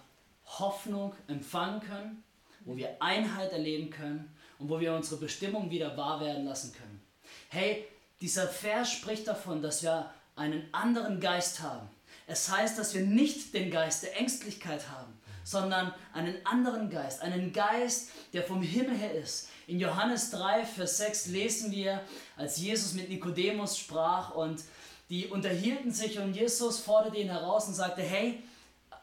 Hoffnung 0.45 1.13
empfangen 1.27 1.81
können, 1.81 2.23
wo 2.65 2.75
wir 2.75 3.01
Einheit 3.01 3.51
erleben 3.51 3.89
können 3.89 4.35
und 4.59 4.69
wo 4.69 4.79
wir 4.79 4.93
unsere 4.93 5.19
Bestimmung 5.19 5.71
wieder 5.71 5.95
wahr 5.97 6.19
werden 6.19 6.45
lassen 6.45 6.73
können. 6.73 7.01
Hey, 7.49 7.87
dieser 8.21 8.47
Vers 8.47 8.91
spricht 8.91 9.27
davon, 9.27 9.61
dass 9.61 9.81
wir 9.81 10.11
einen 10.35 10.67
anderen 10.73 11.19
Geist 11.19 11.61
haben. 11.61 11.89
Es 12.27 12.49
heißt, 12.49 12.77
dass 12.77 12.93
wir 12.93 13.01
nicht 13.01 13.53
den 13.53 13.71
Geist 13.71 14.03
der 14.03 14.17
Ängstlichkeit 14.17 14.89
haben, 14.89 15.18
sondern 15.43 15.93
einen 16.13 16.45
anderen 16.45 16.89
Geist, 16.89 17.21
einen 17.21 17.53
Geist, 17.53 18.09
der 18.33 18.43
vom 18.43 18.61
Himmel 18.61 18.95
her 18.95 19.13
ist. 19.13 19.49
In 19.67 19.79
Johannes 19.79 20.31
3, 20.31 20.65
Vers 20.65 20.97
6 20.97 21.27
lesen 21.27 21.71
wir, 21.71 22.01
als 22.37 22.57
Jesus 22.57 22.93
mit 22.93 23.09
Nikodemus 23.09 23.77
sprach 23.77 24.33
und 24.35 24.63
die 25.09 25.27
unterhielten 25.27 25.91
sich 25.91 26.19
und 26.19 26.33
Jesus 26.33 26.79
forderte 26.79 27.17
ihn 27.17 27.29
heraus 27.29 27.67
und 27.67 27.73
sagte, 27.73 28.01
hey, 28.01 28.43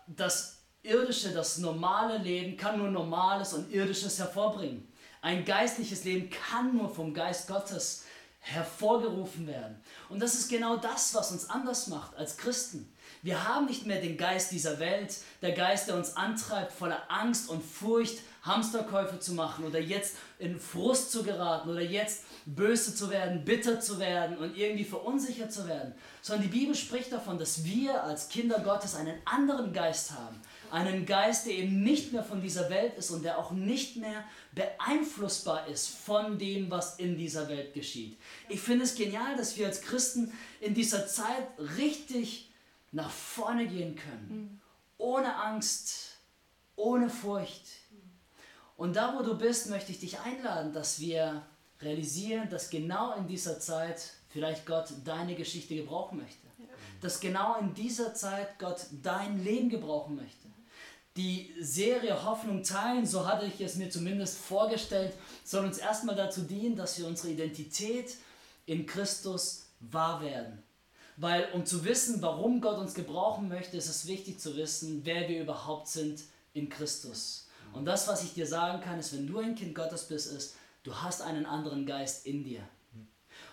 das 0.07 0.59
irdische, 0.83 1.33
das 1.33 1.59
normale 1.59 2.19
Leben 2.19 2.57
kann 2.57 2.79
nur 2.79 2.91
Normales 2.91 3.53
und 3.53 3.73
Irdisches 3.73 4.19
hervorbringen. 4.19 4.87
Ein 5.21 5.45
geistliches 5.45 6.05
Leben 6.05 6.31
kann 6.31 6.77
nur 6.77 6.89
vom 6.89 7.13
Geist 7.13 7.49
Gottes 7.49 8.05
hervorgerufen 8.39 9.49
werden. 9.49 9.83
Und 10.09 10.21
das 10.21 10.35
ist 10.35 10.49
genau 10.49 10.77
das, 10.77 11.15
was 11.15 11.33
uns 11.33 11.51
anders 11.51 11.89
macht 11.89 12.15
als 12.17 12.37
Christen. 12.37 12.93
Wir 13.27 13.43
haben 13.43 13.67
nicht 13.67 13.87
mehr 13.87 14.01
den 14.01 14.17
Geist 14.17 14.53
dieser 14.53 14.79
Welt, 14.79 15.17
der 15.43 15.51
Geist, 15.51 15.89
der 15.89 15.97
uns 15.97 16.17
antreibt, 16.17 16.71
voller 16.71 17.11
Angst 17.11 17.51
und 17.51 17.61
Furcht 17.61 18.21
Hamsterkäufe 18.43 19.19
zu 19.19 19.35
machen 19.35 19.65
oder 19.65 19.81
jetzt 19.81 20.15
in 20.39 20.61
Frust 20.61 21.11
zu 21.11 21.25
geraten 21.25 21.69
oder 21.69 21.81
jetzt 21.81 22.23
böse 22.45 22.95
zu 22.95 23.11
werden, 23.11 23.45
bitter 23.45 23.81
zu 23.81 23.99
werden 23.99 24.39
und 24.39 24.57
irgendwie 24.57 24.85
verunsichert 24.85 25.53
zu 25.53 25.67
werden, 25.67 25.93
sondern 26.23 26.49
die 26.49 26.57
Bibel 26.57 26.77
spricht 26.77 27.11
davon, 27.11 27.37
dass 27.37 27.65
wir 27.65 28.05
als 28.05 28.29
Kinder 28.29 28.61
Gottes 28.61 28.95
einen 28.95 29.17
anderen 29.25 29.73
Geist 29.73 30.13
haben, 30.13 30.41
Einen 30.71 31.05
Geist, 31.05 31.47
der 31.47 31.55
eben 31.55 31.83
nicht 31.83 32.13
mehr 32.13 32.23
von 32.23 32.41
dieser 32.41 32.71
Welt 32.71 32.97
ist 32.97 33.11
und 33.11 33.25
der 33.25 33.39
auch 33.39 33.51
nicht 33.51 33.97
mehr 33.97 34.25
beeinflussbar 34.53 35.67
ist 35.67 35.89
von 35.89 36.39
dem, 36.39 36.71
was 36.71 37.01
in 37.01 37.19
dieser 37.19 37.49
Welt 37.49 37.75
geschieht. 37.75 38.19
Ich 38.49 38.61
finde 38.61 38.85
es 38.85 38.95
genial, 38.95 39.37
dass 39.37 39.57
wir 39.59 39.67
als 39.67 39.81
Christen 39.81 40.33
in 40.61 40.75
dieser 40.75 41.09
Zeit 41.09 41.49
richtig 41.77 42.46
nach 42.97 43.11
vorne 43.11 43.67
gehen 43.69 43.95
können. 43.95 44.61
Ohne 44.99 45.37
Angst, 45.37 46.17
ohne 46.75 47.09
Furcht. 47.09 47.67
Und 48.77 48.97
da, 48.97 49.15
wo 49.17 49.23
du 49.23 49.37
bist, 49.39 49.71
möchte 49.71 49.93
ich 49.93 50.01
dich 50.01 50.19
einladen, 50.21 50.73
dass 50.73 50.99
wir 50.99 51.43
realisieren, 51.81 52.49
dass 52.51 52.71
genau 52.71 53.15
in 53.15 53.27
dieser 53.27 53.61
Zeit 53.61 54.15
vielleicht 54.31 54.67
Gott 54.67 54.89
deine 55.05 55.35
Geschichte 55.35 55.77
gebrauchen 55.77 56.19
möchte. 56.19 56.47
Dass 57.01 57.21
genau 57.21 57.59
in 57.59 57.75
dieser 57.75 58.15
Zeit 58.15 58.59
Gott 58.59 58.87
dein 59.03 59.45
Leben 59.45 59.69
gebrauchen 59.69 60.17
möchte 60.17 60.47
die 61.17 61.55
Serie 61.59 62.25
Hoffnung 62.25 62.63
teilen, 62.63 63.07
so 63.07 63.27
hatte 63.27 63.47
ich 63.47 63.61
es 63.61 63.77
mir 63.77 63.89
zumindest 63.89 64.37
vorgestellt, 64.37 65.15
soll 65.45 65.65
uns 65.65 65.79
erstmal 65.79 66.15
dazu 66.15 66.43
dienen, 66.43 66.77
dass 66.77 66.99
wir 66.99 67.07
unsere 67.07 67.33
Identität 67.33 68.17
in 68.67 68.85
Christus 68.85 69.69
wahr 69.81 70.21
werden. 70.21 70.63
Weil 71.17 71.49
um 71.55 71.65
zu 71.65 71.85
wissen, 71.85 72.21
warum 72.21 72.61
Gott 72.61 72.79
uns 72.79 72.95
gebrauchen 72.95 73.49
möchte, 73.49 73.77
ist 73.77 73.89
es 73.89 74.07
wichtig 74.07 74.39
zu 74.39 74.57
wissen, 74.57 75.01
wer 75.05 75.29
wir 75.29 75.41
überhaupt 75.41 75.89
sind 75.89 76.21
in 76.53 76.69
Christus. 76.69 77.49
Und 77.73 77.85
das, 77.87 78.07
was 78.07 78.23
ich 78.23 78.35
dir 78.35 78.47
sagen 78.47 78.83
kann, 78.83 78.99
ist, 78.99 79.15
wenn 79.15 79.27
du 79.27 79.39
ein 79.39 79.55
Kind 79.55 79.75
Gottes 79.75 80.05
bist, 80.05 80.31
ist, 80.33 80.57
du 80.83 80.95
hast 80.95 81.23
einen 81.23 81.47
anderen 81.47 81.87
Geist 81.87 82.27
in 82.27 82.45
dir. 82.45 82.61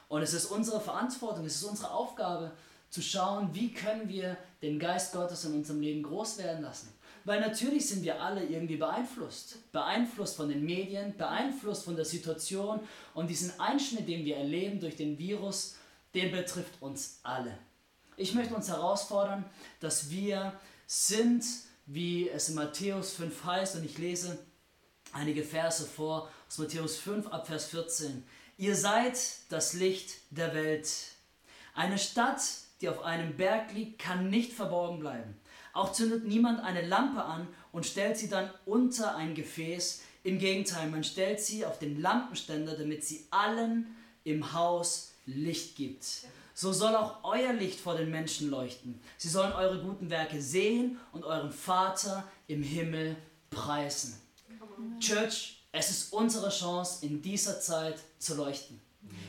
Und 0.10 0.22
es 0.22 0.34
ist 0.34 0.46
unsere 0.46 0.80
Verantwortung, 0.80 1.46
es 1.46 1.56
ist 1.56 1.64
unsere 1.64 1.92
Aufgabe, 1.92 2.52
zu 2.90 3.02
schauen, 3.02 3.50
wie 3.54 3.74
können 3.74 4.08
wir 4.08 4.38
den 4.62 4.78
Geist 4.78 5.14
Gottes 5.14 5.46
in 5.46 5.56
unserem 5.56 5.82
Leben 5.82 6.04
groß 6.04 6.38
werden 6.38 6.62
lassen. 6.62 6.94
Weil 7.26 7.40
natürlich 7.40 7.88
sind 7.88 8.04
wir 8.04 8.22
alle 8.22 8.46
irgendwie 8.46 8.76
beeinflusst. 8.76 9.72
Beeinflusst 9.72 10.36
von 10.36 10.50
den 10.50 10.64
Medien, 10.64 11.18
beeinflusst 11.18 11.86
von 11.86 11.96
der 11.96 12.06
Situation 12.06 12.82
und 13.16 13.30
diesen 13.30 13.60
Einschnitt, 13.60 14.08
den 14.08 14.26
wir 14.26 14.38
erleben 14.38 14.80
durch 14.80 14.96
den 14.96 15.18
Virus, 15.18 15.76
den 16.14 16.32
betrifft 16.32 16.82
uns 16.82 17.20
alle. 17.24 17.58
Ich 18.16 18.34
möchte 18.34 18.54
uns 18.54 18.68
herausfordern, 18.68 19.46
dass 19.80 20.10
wir 20.10 20.54
sind, 20.86 21.44
wie 21.86 22.30
es 22.30 22.50
in 22.50 22.56
Matthäus 22.56 23.14
5 23.14 23.44
heißt, 23.44 23.76
und 23.76 23.86
ich 23.86 23.98
lese 23.98 24.38
einige 25.12 25.44
Verse 25.44 25.86
vor 25.86 26.30
aus 26.48 26.58
Matthäus 26.58 26.98
5 26.98 27.28
ab 27.28 27.48
Vers 27.48 27.66
14. 27.66 28.24
Ihr 28.58 28.76
seid 28.76 29.18
das 29.50 29.74
Licht 29.74 30.12
der 30.30 30.54
Welt. 30.54 30.90
Eine 31.74 31.98
Stadt, 31.98 32.42
die 32.82 32.90
auf 32.90 33.02
einem 33.02 33.36
Berg 33.36 33.74
liegt, 33.74 34.00
kann 34.00 34.30
nicht 34.30 34.54
verborgen 34.54 35.00
bleiben. 35.00 35.36
Auch 35.74 35.92
zündet 35.92 36.26
niemand 36.26 36.60
eine 36.60 36.86
Lampe 36.86 37.24
an 37.24 37.48
und 37.72 37.88
stellt 37.88 38.18
sie 38.18 38.30
dann 38.30 38.52
unter 38.66 39.16
ein 39.16 39.34
Gefäß. 39.34 40.04
Im 40.24 40.38
Gegenteil, 40.38 40.90
man 40.90 41.04
stellt 41.04 41.42
sie 41.42 41.66
auf 41.66 41.80
den 41.80 42.00
Lampenständer, 42.00 42.78
damit 42.78 43.04
sie 43.04 43.26
allen 43.32 43.96
im 44.24 44.54
Haus 44.54 45.13
Licht 45.26 45.76
gibt. 45.76 46.06
So 46.54 46.72
soll 46.72 46.96
auch 46.96 47.24
euer 47.24 47.54
Licht 47.54 47.80
vor 47.80 47.96
den 47.96 48.12
Menschen 48.12 48.50
leuchten. 48.50 49.00
Sie 49.18 49.30
sollen 49.30 49.54
eure 49.54 49.82
guten 49.82 50.10
Werke 50.10 50.42
sehen 50.42 51.00
und 51.12 51.24
euren 51.24 51.52
Vater 51.52 52.24
im 52.48 52.62
Himmel 52.62 53.16
preisen. 53.50 54.22
Church, 55.00 55.64
es 55.72 55.90
ist 55.90 56.14
unsere 56.14 56.50
Chance, 56.50 57.06
in 57.06 57.22
dieser 57.22 57.60
Zeit 57.60 58.00
zu 58.20 58.36
leuchten. 58.36 58.80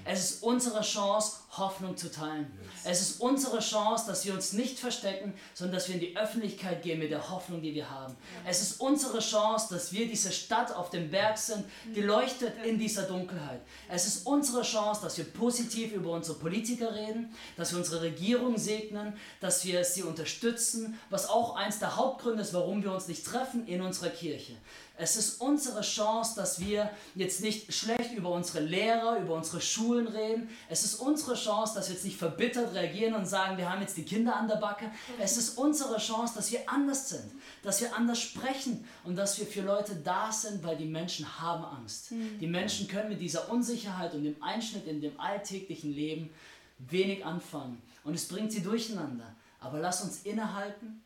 Es 0.04 0.30
ist 0.30 0.42
unsere 0.42 0.82
Chance, 0.82 1.38
Hoffnung 1.58 1.96
zu 1.96 2.10
teilen. 2.10 2.46
Es 2.84 3.00
ist 3.00 3.20
unsere 3.20 3.60
Chance, 3.60 4.06
dass 4.06 4.24
wir 4.24 4.34
uns 4.34 4.52
nicht 4.52 4.78
verstecken, 4.78 5.34
sondern 5.54 5.76
dass 5.76 5.88
wir 5.88 5.94
in 5.94 6.00
die 6.00 6.16
Öffentlichkeit 6.16 6.82
gehen 6.82 6.98
mit 6.98 7.10
der 7.10 7.30
Hoffnung, 7.30 7.62
die 7.62 7.74
wir 7.74 7.90
haben. 7.90 8.16
Es 8.46 8.62
ist 8.62 8.80
unsere 8.80 9.20
Chance, 9.20 9.72
dass 9.72 9.92
wir 9.92 10.06
diese 10.06 10.32
Stadt 10.32 10.74
auf 10.74 10.90
dem 10.90 11.10
Berg 11.10 11.38
sind, 11.38 11.64
die 11.94 12.00
leuchtet 12.00 12.54
in 12.64 12.78
dieser 12.78 13.02
Dunkelheit. 13.04 13.60
Es 13.88 14.06
ist 14.06 14.26
unsere 14.26 14.62
Chance, 14.62 15.02
dass 15.02 15.16
wir 15.18 15.24
positiv 15.24 15.92
über 15.92 16.10
unsere 16.10 16.38
Politiker 16.38 16.94
reden, 16.94 17.34
dass 17.56 17.72
wir 17.72 17.78
unsere 17.78 18.02
Regierung 18.02 18.58
segnen, 18.58 19.14
dass 19.40 19.64
wir 19.64 19.84
sie 19.84 20.02
unterstützen, 20.02 20.98
was 21.10 21.28
auch 21.28 21.56
eins 21.56 21.78
der 21.78 21.96
Hauptgründe 21.96 22.42
ist, 22.42 22.54
warum 22.54 22.82
wir 22.82 22.92
uns 22.92 23.08
nicht 23.08 23.24
treffen 23.24 23.66
in 23.66 23.80
unserer 23.80 24.10
Kirche. 24.10 24.52
Es 24.96 25.16
ist 25.16 25.40
unsere 25.40 25.80
Chance, 25.80 26.36
dass 26.36 26.60
wir 26.60 26.88
jetzt 27.16 27.40
nicht 27.40 27.74
schlecht 27.74 28.12
über 28.12 28.30
unsere 28.30 28.60
Lehrer, 28.60 29.18
über 29.18 29.34
unsere 29.34 29.60
Schulen 29.60 30.06
reden. 30.06 30.48
Es 30.68 30.84
ist 30.84 30.94
unsere 30.96 31.34
Chance, 31.34 31.74
dass 31.74 31.88
wir 31.88 31.94
jetzt 31.94 32.04
nicht 32.04 32.16
verbittert 32.16 32.72
reagieren 32.74 33.14
und 33.14 33.26
sagen, 33.26 33.56
wir 33.56 33.68
haben 33.68 33.80
jetzt 33.80 33.96
die 33.96 34.04
Kinder 34.04 34.36
an 34.36 34.46
der 34.46 34.56
Backe. 34.56 34.88
Es 35.18 35.36
ist 35.36 35.58
unsere 35.58 35.98
Chance, 35.98 36.34
dass 36.36 36.52
wir 36.52 36.60
anders 36.70 37.08
sind, 37.08 37.28
dass 37.64 37.80
wir 37.80 37.96
anders 37.96 38.20
sprechen 38.20 38.86
und 39.02 39.16
dass 39.16 39.36
wir 39.38 39.46
für 39.46 39.62
Leute 39.62 39.96
da 39.96 40.30
sind, 40.30 40.62
weil 40.62 40.76
die 40.76 40.86
Menschen 40.86 41.40
haben 41.40 41.64
Angst. 41.64 42.12
Mhm. 42.12 42.38
Die 42.38 42.46
Menschen 42.46 42.86
können 42.86 43.08
mit 43.08 43.20
dieser 43.20 43.50
Unsicherheit 43.50 44.14
und 44.14 44.22
dem 44.22 44.40
Einschnitt 44.40 44.86
in 44.86 45.00
dem 45.00 45.18
alltäglichen 45.18 45.92
Leben 45.92 46.30
wenig 46.78 47.24
anfangen. 47.24 47.82
Und 48.04 48.14
es 48.14 48.28
bringt 48.28 48.52
sie 48.52 48.62
durcheinander. 48.62 49.34
Aber 49.58 49.80
lass 49.80 50.02
uns 50.02 50.22
innehalten 50.22 51.02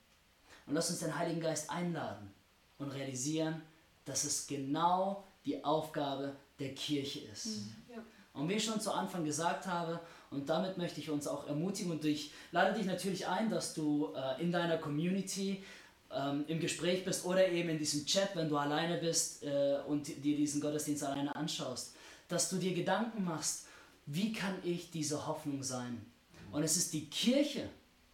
und 0.66 0.74
lass 0.74 0.90
uns 0.90 0.98
den 0.98 1.16
Heiligen 1.16 1.40
Geist 1.40 1.70
einladen 1.70 2.30
und 2.78 2.90
realisieren, 2.90 3.62
dass 4.08 4.24
es 4.24 4.46
genau 4.46 5.24
die 5.44 5.62
Aufgabe 5.64 6.34
der 6.58 6.74
Kirche 6.74 7.20
ist. 7.32 7.46
Mhm. 7.46 7.74
Ja. 7.94 8.02
Und 8.32 8.48
wie 8.48 8.54
ich 8.54 8.64
schon 8.64 8.80
zu 8.80 8.92
Anfang 8.92 9.24
gesagt 9.24 9.66
habe, 9.66 10.00
und 10.30 10.48
damit 10.48 10.78
möchte 10.78 11.00
ich 11.00 11.10
uns 11.10 11.26
auch 11.26 11.46
ermutigen 11.46 11.92
und 11.92 12.04
ich 12.04 12.32
lade 12.52 12.76
dich 12.76 12.86
natürlich 12.86 13.26
ein, 13.26 13.50
dass 13.50 13.74
du 13.74 14.14
äh, 14.14 14.42
in 14.42 14.52
deiner 14.52 14.78
Community 14.78 15.64
ähm, 16.10 16.44
im 16.46 16.60
Gespräch 16.60 17.04
bist 17.04 17.24
oder 17.24 17.48
eben 17.48 17.68
in 17.68 17.78
diesem 17.78 18.06
Chat, 18.06 18.34
wenn 18.34 18.48
du 18.48 18.56
alleine 18.56 18.98
bist 18.98 19.42
äh, 19.42 19.78
und 19.86 20.06
dir 20.06 20.36
diesen 20.36 20.60
Gottesdienst 20.60 21.04
alleine 21.04 21.34
anschaust, 21.34 21.94
dass 22.28 22.50
du 22.50 22.56
dir 22.56 22.74
Gedanken 22.74 23.24
machst, 23.24 23.66
wie 24.06 24.32
kann 24.32 24.54
ich 24.64 24.90
diese 24.90 25.26
Hoffnung 25.26 25.62
sein? 25.62 26.04
Und 26.50 26.62
es 26.62 26.76
ist 26.76 26.92
die 26.92 27.10
Kirche, 27.10 27.68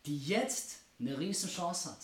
die 0.06 0.18
jetzt 0.18 0.78
eine 0.98 1.18
riesen 1.18 1.48
Chance 1.48 1.90
hat. 1.90 1.98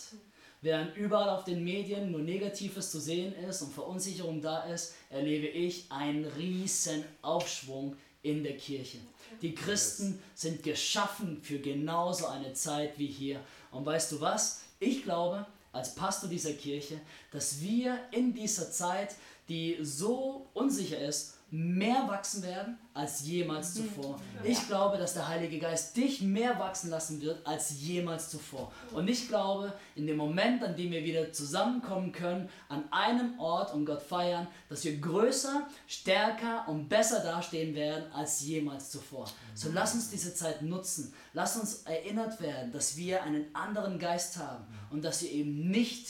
Während 0.63 0.95
überall 0.95 1.29
auf 1.29 1.43
den 1.43 1.63
Medien 1.63 2.11
nur 2.11 2.21
Negatives 2.21 2.91
zu 2.91 2.99
sehen 2.99 3.33
ist 3.49 3.63
und 3.63 3.73
Verunsicherung 3.73 4.41
da 4.41 4.63
ist, 4.65 4.93
erlebe 5.09 5.47
ich 5.47 5.91
einen 5.91 6.25
riesen 6.25 7.03
Aufschwung 7.23 7.95
in 8.21 8.43
der 8.43 8.57
Kirche. 8.57 8.99
Die 9.41 9.55
Christen 9.55 10.21
sind 10.35 10.61
geschaffen 10.61 11.41
für 11.41 11.57
genauso 11.57 12.27
eine 12.27 12.53
Zeit 12.53 12.99
wie 12.99 13.07
hier. 13.07 13.39
Und 13.71 13.87
weißt 13.87 14.11
du 14.11 14.21
was? 14.21 14.61
Ich 14.79 15.03
glaube, 15.03 15.47
als 15.71 15.95
Pastor 15.95 16.29
dieser 16.29 16.53
Kirche, 16.53 16.99
dass 17.31 17.59
wir 17.61 17.97
in 18.11 18.33
dieser 18.33 18.71
Zeit, 18.71 19.15
die 19.49 19.79
so 19.81 20.47
unsicher 20.53 20.99
ist, 20.99 21.37
mehr 21.53 22.07
wachsen 22.07 22.43
werden 22.43 22.77
als 22.93 23.25
jemals 23.25 23.75
mhm. 23.75 23.83
zuvor. 23.83 24.21
Ich 24.43 24.67
glaube, 24.67 24.97
dass 24.97 25.13
der 25.13 25.27
Heilige 25.27 25.59
Geist 25.59 25.97
dich 25.97 26.21
mehr 26.21 26.57
wachsen 26.57 26.89
lassen 26.89 27.21
wird 27.21 27.45
als 27.45 27.81
jemals 27.81 28.29
zuvor. 28.29 28.71
Und 28.93 29.09
ich 29.09 29.27
glaube, 29.27 29.73
in 29.95 30.07
dem 30.07 30.15
Moment, 30.15 30.63
an 30.63 30.77
dem 30.77 30.91
wir 30.91 31.03
wieder 31.03 31.33
zusammenkommen 31.33 32.13
können, 32.13 32.47
an 32.69 32.85
einem 32.91 33.37
Ort 33.37 33.73
und 33.73 33.85
Gott 33.85 34.01
feiern, 34.01 34.47
dass 34.69 34.85
wir 34.85 34.97
größer, 34.97 35.67
stärker 35.87 36.67
und 36.69 36.87
besser 36.87 37.19
dastehen 37.21 37.75
werden 37.75 38.09
als 38.13 38.39
jemals 38.41 38.89
zuvor. 38.89 39.29
So 39.53 39.69
lass 39.73 39.93
uns 39.93 40.09
diese 40.09 40.33
Zeit 40.33 40.61
nutzen. 40.61 41.13
Lass 41.33 41.57
uns 41.57 41.83
erinnert 41.83 42.39
werden, 42.39 42.71
dass 42.71 42.95
wir 42.95 43.23
einen 43.23 43.53
anderen 43.53 43.99
Geist 43.99 44.37
haben 44.37 44.65
und 44.89 45.03
dass 45.03 45.21
wir 45.21 45.31
eben 45.31 45.69
nicht 45.69 46.07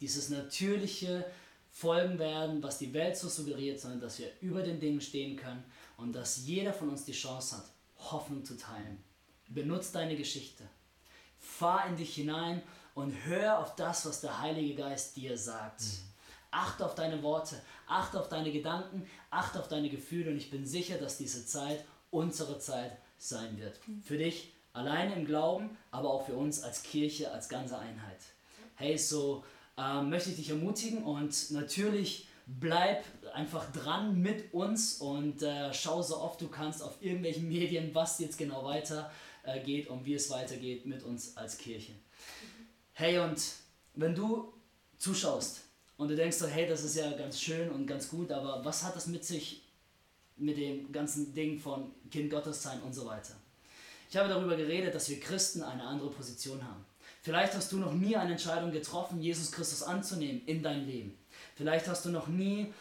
dieses 0.00 0.30
natürliche, 0.30 1.26
folgen 1.80 2.18
werden, 2.18 2.62
was 2.62 2.76
die 2.76 2.92
Welt 2.92 3.16
so 3.16 3.28
suggeriert, 3.28 3.80
sondern 3.80 4.00
dass 4.00 4.18
wir 4.18 4.28
über 4.42 4.62
den 4.62 4.80
Dingen 4.80 5.00
stehen 5.00 5.36
können 5.36 5.64
und 5.96 6.12
dass 6.12 6.44
jeder 6.44 6.74
von 6.74 6.90
uns 6.90 7.06
die 7.06 7.12
Chance 7.12 7.56
hat, 7.56 7.64
Hoffnung 7.96 8.44
zu 8.44 8.56
teilen. 8.58 9.02
Benutz 9.48 9.90
deine 9.90 10.14
Geschichte. 10.14 10.64
Fahr 11.38 11.86
in 11.86 11.96
dich 11.96 12.14
hinein 12.14 12.60
und 12.94 13.14
hör 13.24 13.58
auf 13.58 13.76
das, 13.76 14.04
was 14.04 14.20
der 14.20 14.40
Heilige 14.42 14.74
Geist 14.74 15.16
dir 15.16 15.38
sagt. 15.38 15.80
Mhm. 15.80 15.86
Achte 16.50 16.84
auf 16.84 16.94
deine 16.94 17.22
Worte, 17.22 17.56
achte 17.86 18.20
auf 18.20 18.28
deine 18.28 18.52
Gedanken, 18.52 19.06
achte 19.30 19.58
auf 19.58 19.68
deine 19.68 19.88
Gefühle 19.88 20.32
und 20.32 20.36
ich 20.36 20.50
bin 20.50 20.66
sicher, 20.66 20.98
dass 20.98 21.16
diese 21.16 21.46
Zeit 21.46 21.84
unsere 22.10 22.58
Zeit 22.58 22.98
sein 23.16 23.58
wird. 23.58 23.80
Mhm. 23.88 24.02
Für 24.02 24.18
dich 24.18 24.52
alleine 24.74 25.14
im 25.14 25.24
Glauben, 25.24 25.78
aber 25.90 26.10
auch 26.10 26.26
für 26.26 26.34
uns 26.34 26.62
als 26.62 26.82
Kirche, 26.82 27.32
als 27.32 27.48
ganze 27.48 27.78
Einheit. 27.78 28.20
Hey, 28.76 28.98
so 28.98 29.44
ähm, 29.80 30.10
möchte 30.10 30.30
ich 30.30 30.36
dich 30.36 30.50
ermutigen 30.50 31.02
und 31.02 31.50
natürlich 31.52 32.28
bleib 32.46 33.04
einfach 33.32 33.70
dran 33.72 34.20
mit 34.20 34.52
uns 34.52 34.94
und 34.94 35.42
äh, 35.42 35.72
schau 35.72 36.02
so 36.02 36.18
oft 36.18 36.40
du 36.40 36.48
kannst 36.48 36.82
auf 36.82 37.00
irgendwelchen 37.00 37.48
Medien, 37.48 37.94
was 37.94 38.18
jetzt 38.18 38.36
genau 38.36 38.64
weitergeht 38.64 39.86
äh, 39.86 39.88
und 39.88 40.04
wie 40.04 40.14
es 40.14 40.28
weitergeht 40.30 40.86
mit 40.86 41.02
uns 41.02 41.36
als 41.36 41.56
Kirche. 41.58 41.92
Hey, 42.92 43.18
und 43.18 43.40
wenn 43.94 44.14
du 44.14 44.52
zuschaust 44.98 45.60
und 45.96 46.08
du 46.08 46.16
denkst 46.16 46.36
so, 46.36 46.46
hey, 46.46 46.68
das 46.68 46.84
ist 46.84 46.96
ja 46.96 47.10
ganz 47.12 47.40
schön 47.40 47.70
und 47.70 47.86
ganz 47.86 48.08
gut, 48.08 48.30
aber 48.32 48.64
was 48.64 48.82
hat 48.82 48.96
das 48.96 49.06
mit 49.06 49.24
sich 49.24 49.62
mit 50.36 50.56
dem 50.56 50.90
ganzen 50.92 51.34
Ding 51.34 51.58
von 51.58 51.92
Kind 52.10 52.30
Gottes 52.30 52.62
sein 52.62 52.82
und 52.82 52.92
so 52.92 53.06
weiter? 53.06 53.34
Ich 54.10 54.16
habe 54.16 54.28
darüber 54.28 54.56
geredet, 54.56 54.94
dass 54.94 55.08
wir 55.08 55.20
Christen 55.20 55.62
eine 55.62 55.84
andere 55.84 56.10
Position 56.10 56.62
haben. 56.62 56.84
Vielleicht 57.22 57.54
hast 57.54 57.72
du 57.72 57.78
noch 57.78 57.92
nie 57.92 58.16
eine 58.16 58.32
Entscheidung 58.32 58.72
getroffen, 58.72 59.20
Jesus 59.20 59.52
Christus 59.52 59.82
anzunehmen 59.82 60.42
in 60.46 60.62
dein 60.62 60.86
Leben. 60.86 61.18
Vielleicht 61.54 61.86
hast 61.88 62.04
du 62.04 62.10
noch 62.10 62.28
nie 62.28 62.72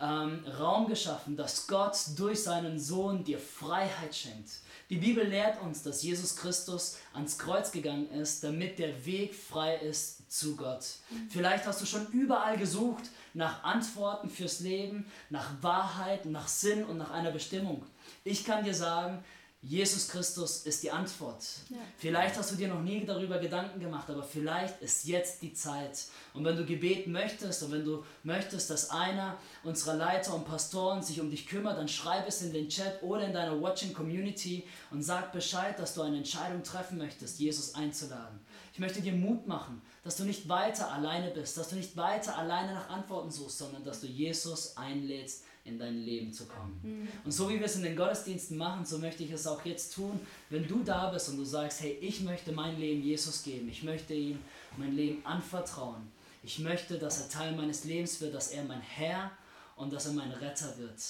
ähm, 0.00 0.44
Raum 0.58 0.88
geschaffen, 0.88 1.36
dass 1.36 1.66
Gott 1.66 1.96
durch 2.16 2.42
seinen 2.42 2.78
Sohn 2.78 3.24
dir 3.24 3.38
Freiheit 3.38 4.14
schenkt. 4.14 4.50
Die 4.90 4.96
Bibel 4.96 5.24
lehrt 5.24 5.62
uns, 5.62 5.82
dass 5.82 6.02
Jesus 6.02 6.36
Christus 6.36 6.98
ans 7.14 7.38
Kreuz 7.38 7.72
gegangen 7.72 8.10
ist, 8.10 8.44
damit 8.44 8.78
der 8.78 9.06
Weg 9.06 9.34
frei 9.34 9.76
ist 9.76 10.30
zu 10.30 10.56
Gott. 10.56 10.84
Vielleicht 11.30 11.66
hast 11.66 11.80
du 11.80 11.86
schon 11.86 12.06
überall 12.08 12.58
gesucht 12.58 13.04
nach 13.32 13.64
Antworten 13.64 14.28
fürs 14.28 14.60
Leben, 14.60 15.06
nach 15.30 15.62
Wahrheit, 15.62 16.26
nach 16.26 16.48
Sinn 16.48 16.84
und 16.84 16.98
nach 16.98 17.10
einer 17.10 17.30
Bestimmung. 17.30 17.86
Ich 18.24 18.44
kann 18.44 18.64
dir 18.64 18.74
sagen, 18.74 19.24
Jesus 19.66 20.08
Christus 20.08 20.66
ist 20.66 20.82
die 20.82 20.90
Antwort. 20.90 21.42
Ja. 21.70 21.78
Vielleicht 21.96 22.36
hast 22.36 22.52
du 22.52 22.56
dir 22.56 22.68
noch 22.68 22.82
nie 22.82 23.04
darüber 23.04 23.38
Gedanken 23.38 23.80
gemacht, 23.80 24.10
aber 24.10 24.22
vielleicht 24.22 24.82
ist 24.82 25.06
jetzt 25.06 25.40
die 25.40 25.54
Zeit. 25.54 26.04
Und 26.34 26.44
wenn 26.44 26.56
du 26.56 26.66
Gebet 26.66 27.06
möchtest 27.06 27.62
und 27.62 27.72
wenn 27.72 27.84
du 27.84 28.04
möchtest, 28.24 28.68
dass 28.68 28.90
einer 28.90 29.38
unserer 29.62 29.94
Leiter 29.94 30.34
und 30.34 30.44
Pastoren 30.44 31.02
sich 31.02 31.18
um 31.18 31.30
dich 31.30 31.46
kümmert, 31.46 31.78
dann 31.78 31.88
schreib 31.88 32.28
es 32.28 32.42
in 32.42 32.52
den 32.52 32.68
Chat 32.68 33.02
oder 33.02 33.26
in 33.26 33.32
deiner 33.32 33.60
Watching 33.60 33.94
Community 33.94 34.64
und 34.90 35.02
sag 35.02 35.32
Bescheid, 35.32 35.78
dass 35.78 35.94
du 35.94 36.02
eine 36.02 36.18
Entscheidung 36.18 36.62
treffen 36.62 36.98
möchtest, 36.98 37.40
Jesus 37.40 37.74
einzuladen. 37.74 38.40
Ich 38.74 38.80
möchte 38.80 39.00
dir 39.00 39.12
Mut 39.12 39.46
machen, 39.46 39.80
dass 40.02 40.16
du 40.16 40.24
nicht 40.24 40.46
weiter 40.48 40.92
alleine 40.92 41.30
bist, 41.30 41.56
dass 41.56 41.70
du 41.70 41.76
nicht 41.76 41.96
weiter 41.96 42.36
alleine 42.36 42.74
nach 42.74 42.90
Antworten 42.90 43.30
suchst, 43.30 43.58
sondern 43.58 43.82
dass 43.82 44.02
du 44.02 44.08
Jesus 44.08 44.76
einlädst 44.76 45.44
in 45.64 45.78
dein 45.78 46.04
Leben 46.04 46.32
zu 46.32 46.46
kommen. 46.46 46.78
Mhm. 46.82 47.08
Und 47.24 47.32
so 47.32 47.48
wie 47.48 47.58
wir 47.58 47.66
es 47.66 47.76
in 47.76 47.82
den 47.82 47.96
Gottesdiensten 47.96 48.56
machen, 48.56 48.84
so 48.84 48.98
möchte 48.98 49.24
ich 49.24 49.30
es 49.30 49.46
auch 49.46 49.64
jetzt 49.64 49.94
tun, 49.94 50.20
wenn 50.50 50.68
du 50.68 50.82
da 50.82 51.10
bist 51.10 51.30
und 51.30 51.38
du 51.38 51.44
sagst, 51.44 51.80
hey, 51.80 51.96
ich 52.00 52.20
möchte 52.20 52.52
mein 52.52 52.78
Leben 52.78 53.02
Jesus 53.02 53.42
geben, 53.42 53.68
ich 53.68 53.82
möchte 53.82 54.12
ihm 54.14 54.38
mein 54.76 54.94
Leben 54.94 55.24
anvertrauen, 55.24 56.02
ich 56.42 56.58
möchte, 56.58 56.98
dass 56.98 57.22
er 57.22 57.28
Teil 57.30 57.56
meines 57.56 57.84
Lebens 57.84 58.20
wird, 58.20 58.34
dass 58.34 58.48
er 58.48 58.64
mein 58.64 58.82
Herr 58.82 59.30
und 59.76 59.92
dass 59.92 60.06
er 60.06 60.12
mein 60.12 60.30
Retter 60.30 60.76
wird. 60.76 61.00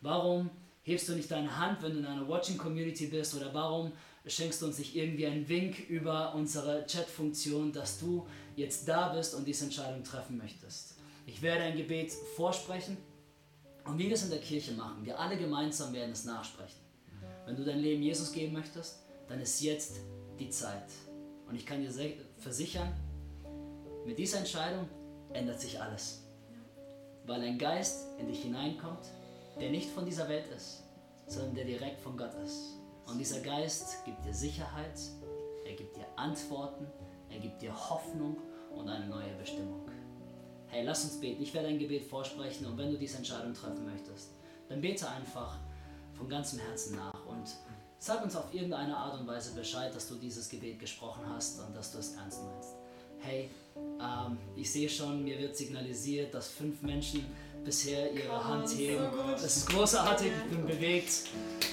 Warum 0.00 0.50
hebst 0.82 1.08
du 1.08 1.14
nicht 1.14 1.30
deine 1.30 1.58
Hand, 1.58 1.82
wenn 1.82 1.92
du 1.92 1.98
in 1.98 2.06
einer 2.06 2.28
Watching 2.28 2.56
Community 2.56 3.06
bist 3.06 3.34
oder 3.34 3.52
warum 3.52 3.90
schenkst 4.24 4.62
du 4.62 4.66
uns 4.66 4.78
nicht 4.78 4.94
irgendwie 4.94 5.26
einen 5.26 5.48
Wink 5.48 5.88
über 5.88 6.32
unsere 6.34 6.86
Chat-Funktion, 6.86 7.72
dass 7.72 7.98
du 7.98 8.26
jetzt 8.54 8.86
da 8.86 9.08
bist 9.08 9.34
und 9.34 9.46
diese 9.46 9.64
Entscheidung 9.64 10.04
treffen 10.04 10.36
möchtest? 10.36 10.94
Ich 11.26 11.42
werde 11.42 11.64
ein 11.64 11.76
Gebet 11.76 12.12
vorsprechen 12.36 12.96
und 13.86 13.98
wie 13.98 14.08
wir 14.08 14.14
es 14.14 14.24
in 14.24 14.30
der 14.30 14.40
Kirche 14.40 14.72
machen, 14.72 15.04
wir 15.04 15.18
alle 15.18 15.36
gemeinsam 15.36 15.92
werden 15.92 16.10
es 16.10 16.24
nachsprechen. 16.24 16.80
Wenn 17.44 17.56
du 17.56 17.64
dein 17.64 17.78
Leben 17.78 18.02
Jesus 18.02 18.32
geben 18.32 18.52
möchtest, 18.52 18.98
dann 19.28 19.40
ist 19.40 19.60
jetzt 19.60 20.00
die 20.38 20.50
Zeit. 20.50 20.90
Und 21.48 21.54
ich 21.54 21.64
kann 21.64 21.80
dir 21.80 21.92
versichern, 22.38 22.92
mit 24.04 24.18
dieser 24.18 24.38
Entscheidung 24.38 24.88
ändert 25.32 25.60
sich 25.60 25.80
alles. 25.80 26.22
Weil 27.26 27.42
ein 27.42 27.58
Geist 27.58 28.06
in 28.18 28.26
dich 28.26 28.42
hineinkommt, 28.42 29.06
der 29.60 29.70
nicht 29.70 29.88
von 29.90 30.04
dieser 30.04 30.28
Welt 30.28 30.46
ist, 30.48 30.82
sondern 31.26 31.54
der 31.54 31.64
direkt 31.64 32.00
von 32.00 32.16
Gott 32.16 32.34
ist. 32.44 32.76
Und 33.06 33.18
dieser 33.18 33.40
Geist 33.40 34.04
gibt 34.04 34.24
dir 34.24 34.34
Sicherheit, 34.34 34.98
er 35.64 35.74
gibt 35.74 35.96
dir 35.96 36.06
Antworten, 36.16 36.86
er 37.30 37.38
gibt 37.38 37.62
dir 37.62 37.74
Hoffnung 37.74 38.36
und 38.74 38.88
eine 38.88 39.06
neue 39.06 39.34
Bestimmung 39.34 39.88
hey, 40.68 40.84
lass 40.84 41.04
uns 41.04 41.20
beten. 41.20 41.42
Ich 41.42 41.52
werde 41.54 41.68
ein 41.68 41.78
Gebet 41.78 42.04
vorsprechen 42.04 42.66
und 42.66 42.76
wenn 42.78 42.90
du 42.90 42.98
diese 42.98 43.18
Entscheidung 43.18 43.54
treffen 43.54 43.84
möchtest, 43.84 44.30
dann 44.68 44.80
bete 44.80 45.08
einfach 45.08 45.58
von 46.14 46.28
ganzem 46.28 46.58
Herzen 46.60 46.96
nach 46.96 47.26
und 47.26 47.48
sag 47.98 48.22
uns 48.22 48.36
auf 48.36 48.52
irgendeine 48.52 48.96
Art 48.96 49.18
und 49.20 49.26
Weise 49.26 49.54
Bescheid, 49.54 49.94
dass 49.94 50.08
du 50.08 50.16
dieses 50.16 50.48
Gebet 50.48 50.78
gesprochen 50.78 51.22
hast 51.28 51.60
und 51.60 51.74
dass 51.74 51.92
du 51.92 51.98
es 51.98 52.14
ernst 52.14 52.42
meinst. 52.44 52.70
Hey, 53.18 53.50
ähm, 53.76 54.38
ich 54.56 54.70
sehe 54.70 54.88
schon, 54.88 55.24
mir 55.24 55.38
wird 55.38 55.56
signalisiert, 55.56 56.34
dass 56.34 56.48
fünf 56.48 56.82
Menschen 56.82 57.24
bisher 57.64 58.12
ihre 58.12 58.44
Hand 58.44 58.68
heben. 58.76 59.04
So 59.10 59.32
das 59.32 59.56
ist 59.56 59.68
großartig, 59.68 60.28
ich 60.28 60.56
bin 60.56 60.66
bewegt, 60.66 61.24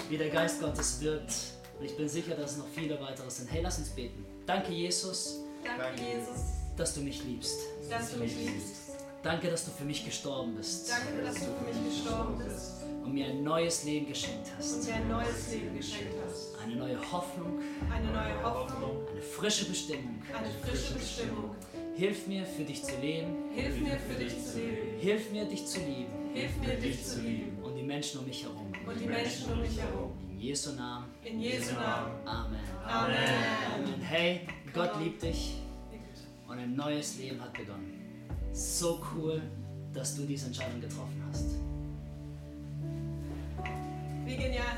wie 0.10 0.18
der 0.18 0.30
Geist 0.30 0.62
Gottes 0.62 1.02
wirkt. 1.02 1.34
Und 1.80 1.86
ich 1.86 1.98
bin 1.98 2.08
sicher, 2.08 2.36
dass 2.36 2.52
es 2.52 2.58
noch 2.58 2.68
viele 2.68 3.00
weitere 3.00 3.30
sind. 3.30 3.52
Hey, 3.52 3.62
lass 3.62 3.78
uns 3.78 3.90
beten. 3.90 4.26
Danke, 4.46 4.72
Jesus. 4.72 5.40
Danke, 5.64 6.02
Jesus. 6.02 6.40
Dass 6.78 6.94
du 6.96 7.02
mich 7.02 7.24
liebst. 7.24 7.60
Dass 7.90 8.12
du 8.12 8.20
mich 8.20 8.36
liebst. 8.36 8.83
Danke, 9.24 9.50
dass 9.50 9.64
du 9.64 9.72
für 9.72 9.86
mich 9.86 10.04
gestorben 10.04 10.54
bist. 10.56 10.92
Danke, 10.92 11.24
dass 11.24 11.36
du 11.36 11.46
für 11.46 11.74
mich 11.74 11.96
gestorben 12.04 12.38
bist. 12.38 12.84
Und 13.06 13.14
mir 13.14 13.28
ein 13.28 13.42
neues 13.42 13.86
Leben 13.86 14.08
geschenkt 14.08 14.50
hast. 14.58 14.76
Und 14.76 14.86
mir 14.86 14.96
ein 14.96 15.08
neues 15.08 15.52
Leben 15.52 15.78
geschenkt 15.78 16.16
hast. 16.26 16.60
Eine 16.62 16.76
neue 16.76 17.12
Hoffnung. 17.12 17.62
Eine 17.90 18.12
neue 18.12 18.44
Hoffnung. 18.44 19.08
Eine 19.10 19.22
frische 19.22 19.66
Bestimmung. 19.66 20.22
Eine 20.38 20.50
frische 20.62 20.94
Bestimmung. 20.96 21.56
Hilf 21.96 22.28
mir, 22.28 22.46
für 22.46 22.64
dich 22.64 22.84
zu 22.84 23.00
leben. 23.00 23.50
Hilf 23.56 23.80
mir, 23.80 23.98
für 23.98 24.16
dich 24.16 24.46
zu 24.46 24.60
leben. 24.60 25.00
Hilf 25.00 25.32
mir, 25.32 25.46
dich 25.46 25.66
zu 25.68 25.80
lieben. 25.80 26.12
Hilf 26.34 26.58
mir, 26.60 26.76
dich 26.76 27.06
zu 27.06 27.22
lieben. 27.22 27.64
Und 27.64 27.76
die 27.78 27.84
Menschen 27.84 28.20
um 28.20 28.26
mich 28.26 28.44
herum. 28.44 28.74
Und 28.86 29.00
die 29.00 29.06
Menschen 29.06 29.54
um 29.54 29.62
mich 29.62 29.80
herum. 29.80 30.12
In 30.32 30.40
Jesu 30.40 30.74
Namen. 30.74 31.06
In 31.24 31.40
Jesu 31.40 31.76
Namen. 31.76 32.12
Amen. 32.26 32.60
Amen. 32.86 33.16
Amen. 33.74 34.02
Hey, 34.02 34.42
Gott 34.74 35.00
liebt 35.00 35.24
dich. 35.24 35.56
Und 36.46 36.60
ein 36.60 36.76
neues 36.76 37.18
Leben 37.18 37.40
hat 37.42 37.54
begonnen. 37.54 37.93
So 38.54 39.02
cool, 39.16 39.42
dass 39.94 40.16
du 40.16 40.24
diese 40.24 40.46
Entscheidung 40.46 40.80
getroffen 40.80 41.24
hast. 41.28 41.46
Wie 44.26 44.38
genial. 44.38 44.78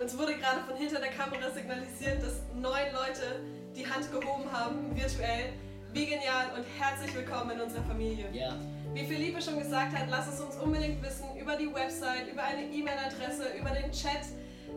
Uns 0.00 0.18
wurde 0.18 0.34
gerade 0.34 0.60
von 0.66 0.76
hinter 0.76 0.98
der 0.98 1.10
Kamera 1.10 1.48
signalisiert, 1.54 2.20
dass 2.20 2.42
neun 2.60 2.92
Leute 2.92 3.40
die 3.76 3.86
Hand 3.86 4.10
gehoben 4.10 4.50
haben, 4.50 4.94
virtuell. 4.96 5.52
Wie 5.92 6.06
genial 6.06 6.46
und 6.56 6.64
herzlich 6.78 7.14
willkommen 7.14 7.52
in 7.52 7.60
unserer 7.60 7.84
Familie. 7.84 8.26
Ja. 8.32 8.56
Wie 8.92 9.06
Philippe 9.06 9.40
schon 9.40 9.60
gesagt 9.60 9.96
hat, 9.96 10.08
lass 10.10 10.26
es 10.26 10.40
uns 10.40 10.56
unbedingt 10.56 11.00
wissen 11.00 11.26
über 11.40 11.54
die 11.54 11.72
Website, 11.72 12.26
über 12.30 12.42
eine 12.42 12.64
E-Mail-Adresse, 12.64 13.56
über 13.56 13.70
den 13.70 13.92
Chat, 13.92 14.26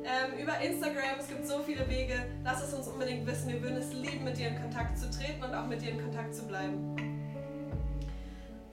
ähm, 0.05 0.39
über 0.39 0.59
Instagram. 0.59 1.19
Es 1.19 1.27
gibt 1.27 1.47
so 1.47 1.63
viele 1.65 1.89
Wege. 1.89 2.27
Lass 2.43 2.63
es 2.63 2.75
uns 2.75 2.87
unbedingt 2.87 3.25
wissen. 3.25 3.49
Wir 3.49 3.61
würden 3.63 3.77
es 3.77 3.91
lieben, 3.91 4.23
mit 4.23 4.37
dir 4.37 4.49
in 4.49 4.61
Kontakt 4.61 4.99
zu 4.99 5.09
treten 5.09 5.43
und 5.43 5.51
auch 5.55 5.65
mit 5.65 5.81
dir 5.81 5.89
in 5.89 6.01
Kontakt 6.01 6.35
zu 6.35 6.45
bleiben. 6.45 7.08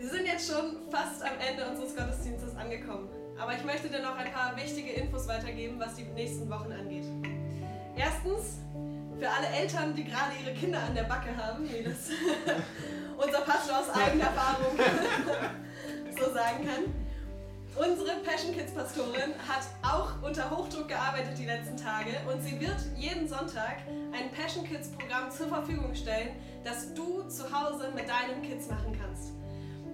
Wir 0.07 0.13
sind 0.13 0.27
jetzt 0.27 0.47
schon 0.49 0.89
fast 0.89 1.21
am 1.21 1.33
Ende 1.41 1.69
unseres 1.69 1.97
Gottesdienstes 1.97 2.55
angekommen. 2.55 3.09
Aber 3.41 3.55
ich 3.55 3.65
möchte 3.65 3.89
dir 3.89 4.03
noch 4.03 4.17
ein 4.17 4.31
paar 4.33 4.57
wichtige 4.57 4.93
Infos 4.93 5.27
weitergeben, 5.27 5.81
was 5.81 5.97
die 5.97 6.05
nächsten 6.05 6.49
Wochen 6.49 6.71
angeht. 6.71 7.07
Erstens, 7.97 8.59
für 9.19 9.29
alle 9.29 9.49
Eltern, 9.49 9.97
die 9.97 10.05
gerade 10.05 10.31
ihre 10.41 10.55
Kinder 10.55 10.79
an 10.79 10.95
der 10.95 11.03
Backe 11.03 11.37
haben, 11.37 11.69
wie 11.69 11.83
das 11.83 12.11
unser 13.19 13.41
Pastor 13.41 13.81
aus 13.81 13.91
eigener 13.91 14.27
Erfahrung 14.27 14.79
so 16.17 16.33
sagen 16.33 16.65
kann. 16.65 17.91
Unsere 17.91 18.21
Passion 18.21 18.55
Kids 18.55 18.73
Pastorin 18.73 19.35
hat 19.49 19.67
auch 19.83 20.23
unter 20.23 20.49
Hochdruck 20.49 20.87
gearbeitet 20.87 21.37
die 21.37 21.47
letzten 21.47 21.77
Tage 21.77 22.13
und 22.33 22.41
sie 22.45 22.61
wird 22.61 22.79
jeden 22.95 23.27
Sonntag 23.27 23.79
ein 24.13 24.31
Passion 24.31 24.65
Kids 24.65 24.89
Programm 24.93 25.33
zur 25.33 25.49
Verfügung 25.49 25.93
stellen, 25.97 26.29
das 26.63 26.95
du 26.95 27.25
zu 27.25 27.43
Hause 27.51 27.91
mit 27.93 28.09
deinen 28.09 28.41
Kids 28.43 28.69
machen 28.69 28.97
kannst. 29.03 29.33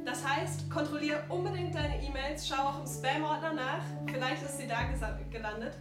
Das 0.05 0.27
heißt, 0.27 0.69
kontrolliere 0.69 1.23
unbedingt 1.29 1.75
deine 1.75 2.03
E-Mails, 2.03 2.49
schau 2.49 2.63
auch 2.63 2.81
im 2.81 2.87
Spam-Ordner 2.87 3.53
nach, 3.53 3.85
vielleicht 4.07 4.43
ist 4.43 4.59
sie 4.59 4.67
da 4.67 4.79
gelandet. 5.31 5.75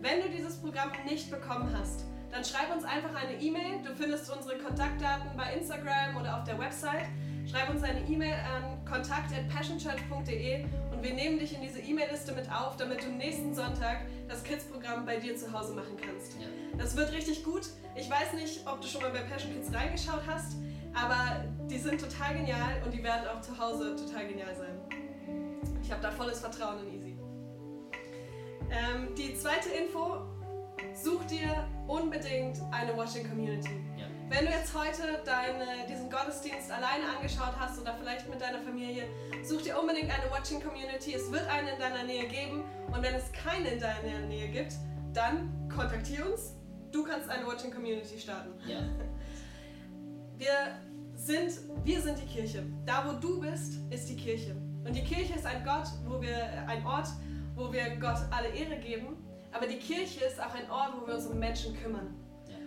Wenn 0.00 0.22
du 0.22 0.30
dieses 0.30 0.56
Programm 0.56 0.90
nicht 1.04 1.30
bekommen 1.30 1.76
hast, 1.78 2.04
dann 2.30 2.44
schreib 2.44 2.74
uns 2.74 2.84
einfach 2.84 3.14
eine 3.14 3.40
E-Mail. 3.40 3.82
Du 3.84 3.94
findest 3.94 4.30
unsere 4.30 4.58
Kontaktdaten 4.58 5.30
bei 5.36 5.52
Instagram 5.54 6.16
oder 6.18 6.38
auf 6.38 6.44
der 6.44 6.58
Website. 6.58 7.06
Schreib 7.50 7.70
uns 7.70 7.82
eine 7.82 8.00
E-Mail 8.08 8.34
an 8.34 8.84
kontakt.passionchurch.de 8.84 10.64
und 10.90 11.02
wir 11.02 11.14
nehmen 11.14 11.38
dich 11.38 11.54
in 11.54 11.60
diese 11.60 11.80
E-Mail-Liste 11.80 12.32
mit 12.32 12.50
auf, 12.50 12.76
damit 12.76 13.04
du 13.04 13.08
nächsten 13.08 13.54
Sonntag 13.54 14.00
das 14.28 14.42
Kids-Programm 14.42 15.06
bei 15.06 15.18
dir 15.18 15.36
zu 15.36 15.52
Hause 15.52 15.74
machen 15.74 15.96
kannst. 15.96 16.36
Das 16.76 16.96
wird 16.96 17.12
richtig 17.12 17.44
gut. 17.44 17.68
Ich 17.94 18.10
weiß 18.10 18.32
nicht, 18.34 18.66
ob 18.66 18.80
du 18.80 18.88
schon 18.88 19.02
mal 19.02 19.10
bei 19.10 19.20
Passion 19.20 19.52
Kids 19.52 19.72
reingeschaut 19.72 20.22
hast. 20.26 20.56
Aber 20.96 21.44
die 21.68 21.78
sind 21.78 22.00
total 22.00 22.34
genial 22.34 22.82
und 22.84 22.92
die 22.92 23.04
werden 23.04 23.28
auch 23.28 23.40
zu 23.42 23.56
Hause 23.58 23.94
total 23.96 24.28
genial 24.28 24.54
sein. 24.56 24.80
Ich 25.82 25.92
habe 25.92 26.00
da 26.00 26.10
volles 26.10 26.40
Vertrauen 26.40 26.86
in 26.86 26.94
Easy. 26.94 27.18
Ähm, 28.70 29.14
die 29.14 29.34
zweite 29.34 29.68
Info, 29.68 30.22
such 30.94 31.24
dir 31.26 31.68
unbedingt 31.86 32.60
eine 32.72 32.96
Watching 32.96 33.28
Community. 33.28 33.70
Ja. 33.96 34.06
Wenn 34.28 34.46
du 34.46 34.50
jetzt 34.50 34.74
heute 34.74 35.22
deine, 35.24 35.86
diesen 35.88 36.10
Gottesdienst 36.10 36.72
alleine 36.72 37.04
angeschaut 37.16 37.54
hast 37.58 37.80
oder 37.80 37.94
vielleicht 37.94 38.28
mit 38.28 38.40
deiner 38.40 38.60
Familie, 38.60 39.04
such 39.44 39.62
dir 39.62 39.78
unbedingt 39.78 40.10
eine 40.10 40.30
Watching 40.32 40.60
Community. 40.62 41.14
Es 41.14 41.30
wird 41.30 41.46
eine 41.48 41.72
in 41.72 41.78
deiner 41.78 42.02
Nähe 42.04 42.26
geben 42.26 42.64
und 42.88 43.02
wenn 43.02 43.14
es 43.14 43.30
keine 43.32 43.68
in 43.68 43.80
deiner 43.80 44.26
Nähe 44.26 44.48
gibt, 44.48 44.72
dann 45.12 45.68
kontaktiere 45.68 46.30
uns. 46.30 46.54
Du 46.90 47.04
kannst 47.04 47.28
eine 47.28 47.46
Watching 47.46 47.72
Community 47.72 48.18
starten. 48.18 48.50
Ja. 48.66 48.78
Wir 50.38 50.80
sind, 51.26 51.60
wir 51.84 52.00
sind 52.00 52.18
die 52.18 52.26
Kirche. 52.26 52.62
Da, 52.84 53.04
wo 53.06 53.18
du 53.18 53.40
bist, 53.40 53.74
ist 53.90 54.08
die 54.08 54.16
Kirche. 54.16 54.54
Und 54.84 54.94
die 54.94 55.02
Kirche 55.02 55.34
ist 55.34 55.44
ein 55.44 55.64
Gott, 55.64 55.88
wo 56.06 56.22
wir, 56.22 56.36
ein 56.68 56.86
Ort, 56.86 57.08
wo 57.54 57.72
wir 57.72 57.96
Gott 57.96 58.18
alle 58.30 58.48
Ehre 58.48 58.78
geben. 58.78 59.16
Aber 59.52 59.66
die 59.66 59.78
Kirche 59.78 60.24
ist 60.24 60.40
auch 60.40 60.54
ein 60.54 60.70
Ort, 60.70 60.92
wo 61.00 61.06
wir 61.06 61.14
uns 61.14 61.26
um 61.26 61.38
Menschen 61.38 61.76
kümmern. 61.76 62.14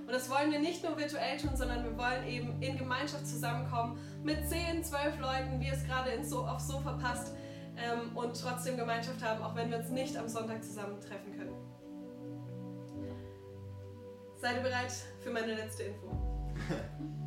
Und 0.01 0.11
das 0.11 0.29
wollen 0.29 0.51
wir 0.51 0.59
nicht 0.59 0.83
nur 0.83 0.97
virtuell 0.97 1.37
tun, 1.37 1.51
sondern 1.55 1.83
wir 1.83 1.95
wollen 1.95 2.27
eben 2.27 2.61
in 2.61 2.77
Gemeinschaft 2.77 3.27
zusammenkommen 3.27 3.99
mit 4.23 4.49
10, 4.49 4.83
12 4.83 5.19
Leuten, 5.19 5.59
wie 5.59 5.69
es 5.69 5.85
gerade 5.85 6.09
ins 6.09 6.31
so 6.31 6.45
aufs 6.45 6.67
Sofa 6.67 6.93
passt 6.93 7.35
ähm, 7.77 8.17
und 8.17 8.39
trotzdem 8.39 8.75
Gemeinschaft 8.75 9.23
haben, 9.23 9.43
auch 9.43 9.55
wenn 9.55 9.69
wir 9.69 9.77
uns 9.77 9.89
nicht 9.89 10.17
am 10.17 10.27
Sonntag 10.27 10.63
zusammentreffen 10.63 11.37
können. 11.37 11.53
Seid 14.37 14.55
ihr 14.57 14.63
bereit 14.63 14.93
für 15.19 15.29
meine 15.29 15.53
letzte 15.53 15.83
Info? 15.83 16.07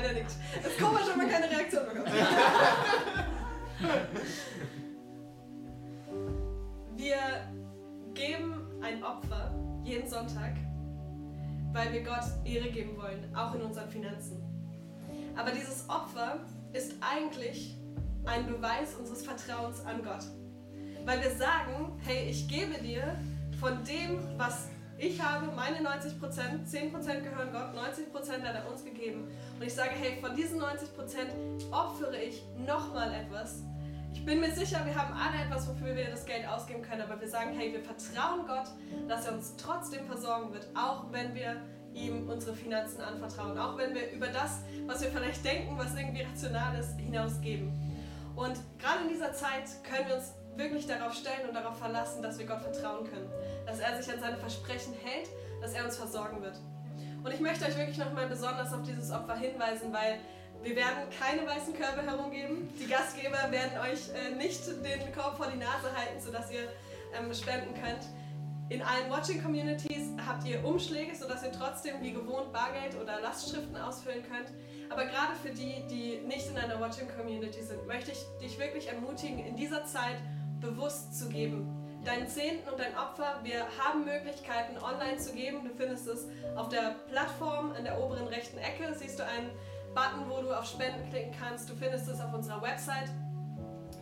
Einer 0.00 0.14
nickt. 0.14 0.32
Es 0.64 0.78
komisch, 0.78 1.02
wenn 1.10 1.18
man 1.18 1.28
keine 1.28 1.50
Reaktion 1.50 1.84
bekommt. 1.84 2.08
Wir 6.96 7.18
geben 8.14 8.66
ein 8.82 9.02
Opfer 9.04 9.54
jeden 9.84 10.08
Sonntag, 10.08 10.54
weil 11.72 11.92
wir 11.92 12.02
Gott 12.02 12.24
Ehre 12.44 12.70
geben 12.70 12.96
wollen, 12.96 13.34
auch 13.36 13.54
in 13.54 13.60
unseren 13.60 13.90
Finanzen. 13.90 14.42
Aber 15.36 15.50
dieses 15.50 15.86
Opfer 15.88 16.40
ist 16.72 16.94
eigentlich 17.00 17.76
ein 18.24 18.46
Beweis 18.46 18.94
unseres 18.94 19.22
Vertrauens 19.22 19.84
an 19.84 20.02
Gott. 20.02 20.24
Weil 21.04 21.22
wir 21.22 21.30
sagen, 21.32 22.00
hey, 22.04 22.30
ich 22.30 22.48
gebe 22.48 22.80
dir 22.82 23.18
von 23.58 23.84
dem, 23.84 24.18
was 24.38 24.68
ich 25.00 25.20
habe, 25.22 25.46
meine 25.56 25.80
90 25.80 26.20
Prozent, 26.20 26.68
10 26.68 26.92
Prozent 26.92 27.24
gehören 27.24 27.50
Gott, 27.52 27.74
90 27.74 28.12
Prozent 28.12 28.46
hat 28.46 28.54
er 28.54 28.70
uns 28.70 28.84
gegeben. 28.84 29.28
Und 29.58 29.66
ich 29.66 29.74
sage, 29.74 29.92
hey, 29.98 30.20
von 30.20 30.36
diesen 30.36 30.58
90 30.58 30.94
Prozent 30.94 31.30
opfere 31.70 32.18
ich 32.18 32.42
nochmal 32.66 33.12
etwas. 33.14 33.62
Ich 34.12 34.24
bin 34.24 34.40
mir 34.40 34.52
sicher, 34.52 34.84
wir 34.84 34.94
haben 34.94 35.14
alle 35.14 35.44
etwas, 35.44 35.68
wofür 35.68 35.96
wir 35.96 36.10
das 36.10 36.26
Geld 36.26 36.46
ausgeben 36.46 36.82
können, 36.82 37.00
aber 37.00 37.18
wir 37.18 37.28
sagen, 37.28 37.52
hey, 37.56 37.72
wir 37.72 37.80
vertrauen 37.80 38.46
Gott, 38.46 38.68
dass 39.08 39.26
er 39.26 39.34
uns 39.34 39.54
trotzdem 39.56 40.04
versorgen 40.04 40.52
wird, 40.52 40.68
auch 40.74 41.10
wenn 41.12 41.34
wir 41.34 41.56
ihm 41.94 42.28
unsere 42.28 42.54
Finanzen 42.54 43.00
anvertrauen, 43.00 43.58
auch 43.58 43.78
wenn 43.78 43.94
wir 43.94 44.10
über 44.12 44.26
das, 44.26 44.60
was 44.86 45.00
wir 45.00 45.10
vielleicht 45.10 45.44
denken, 45.44 45.78
was 45.78 45.96
irgendwie 45.96 46.22
rational 46.22 46.78
ist, 46.78 46.98
hinausgeben. 46.98 47.72
Und 48.36 48.54
gerade 48.78 49.02
in 49.04 49.08
dieser 49.08 49.32
Zeit 49.32 49.64
können 49.82 50.08
wir 50.08 50.16
uns 50.16 50.32
wirklich 50.60 50.86
darauf 50.86 51.14
stellen 51.14 51.48
und 51.48 51.54
darauf 51.54 51.78
verlassen, 51.78 52.22
dass 52.22 52.38
wir 52.38 52.46
Gott 52.46 52.60
vertrauen 52.60 53.10
können, 53.10 53.28
dass 53.66 53.80
er 53.80 54.00
sich 54.00 54.12
an 54.12 54.20
seine 54.20 54.36
Versprechen 54.36 54.94
hält, 55.02 55.28
dass 55.60 55.72
er 55.72 55.84
uns 55.84 55.96
versorgen 55.96 56.42
wird. 56.42 56.60
Und 57.24 57.32
ich 57.32 57.40
möchte 57.40 57.64
euch 57.64 57.76
wirklich 57.76 57.98
nochmal 57.98 58.28
besonders 58.28 58.72
auf 58.72 58.82
dieses 58.82 59.10
Opfer 59.10 59.36
hinweisen, 59.36 59.92
weil 59.92 60.20
wir 60.62 60.76
werden 60.76 61.08
keine 61.18 61.46
weißen 61.46 61.74
Körbe 61.74 62.02
herumgeben. 62.02 62.68
Die 62.78 62.86
Gastgeber 62.86 63.50
werden 63.50 63.78
euch 63.80 64.10
äh, 64.14 64.36
nicht 64.36 64.66
den 64.66 65.14
Korb 65.14 65.36
vor 65.36 65.46
die 65.46 65.58
Nase 65.58 65.88
halten, 65.96 66.20
sodass 66.20 66.50
ihr 66.50 66.68
ähm, 67.18 67.32
spenden 67.32 67.74
könnt. 67.74 68.04
In 68.68 68.82
allen 68.82 69.10
Watching-Communities 69.10 70.10
habt 70.24 70.46
ihr 70.46 70.64
Umschläge, 70.64 71.14
sodass 71.16 71.42
ihr 71.42 71.50
trotzdem 71.50 72.00
wie 72.02 72.12
gewohnt 72.12 72.52
Bargeld 72.52 72.94
oder 73.02 73.20
Lastschriften 73.20 73.76
ausfüllen 73.76 74.22
könnt. 74.22 74.48
Aber 74.90 75.06
gerade 75.06 75.34
für 75.42 75.50
die, 75.50 75.82
die 75.88 76.20
nicht 76.26 76.46
in 76.48 76.56
einer 76.56 76.80
Watching-Community 76.80 77.62
sind, 77.62 77.86
möchte 77.86 78.12
ich 78.12 78.18
dich 78.40 78.58
wirklich 78.58 78.86
ermutigen, 78.88 79.38
in 79.44 79.56
dieser 79.56 79.84
Zeit 79.86 80.16
bewusst 80.60 81.18
zu 81.18 81.28
geben. 81.28 81.76
Deinen 82.04 82.28
Zehnten 82.28 82.68
und 82.68 82.78
dein 82.78 82.96
Opfer, 82.96 83.40
wir 83.42 83.66
haben 83.78 84.04
Möglichkeiten 84.04 84.78
online 84.78 85.18
zu 85.18 85.34
geben. 85.34 85.64
Du 85.64 85.74
findest 85.74 86.06
es 86.06 86.28
auf 86.56 86.68
der 86.68 86.96
Plattform 87.10 87.74
in 87.74 87.84
der 87.84 88.00
oberen 88.00 88.26
rechten 88.26 88.58
Ecke. 88.58 88.94
Siehst 88.94 89.18
du 89.18 89.24
einen 89.24 89.50
Button, 89.94 90.28
wo 90.28 90.40
du 90.40 90.56
auf 90.56 90.66
Spenden 90.66 91.08
klicken 91.10 91.32
kannst. 91.38 91.68
Du 91.68 91.74
findest 91.74 92.08
es 92.08 92.20
auf 92.20 92.32
unserer 92.32 92.62
Website 92.62 93.10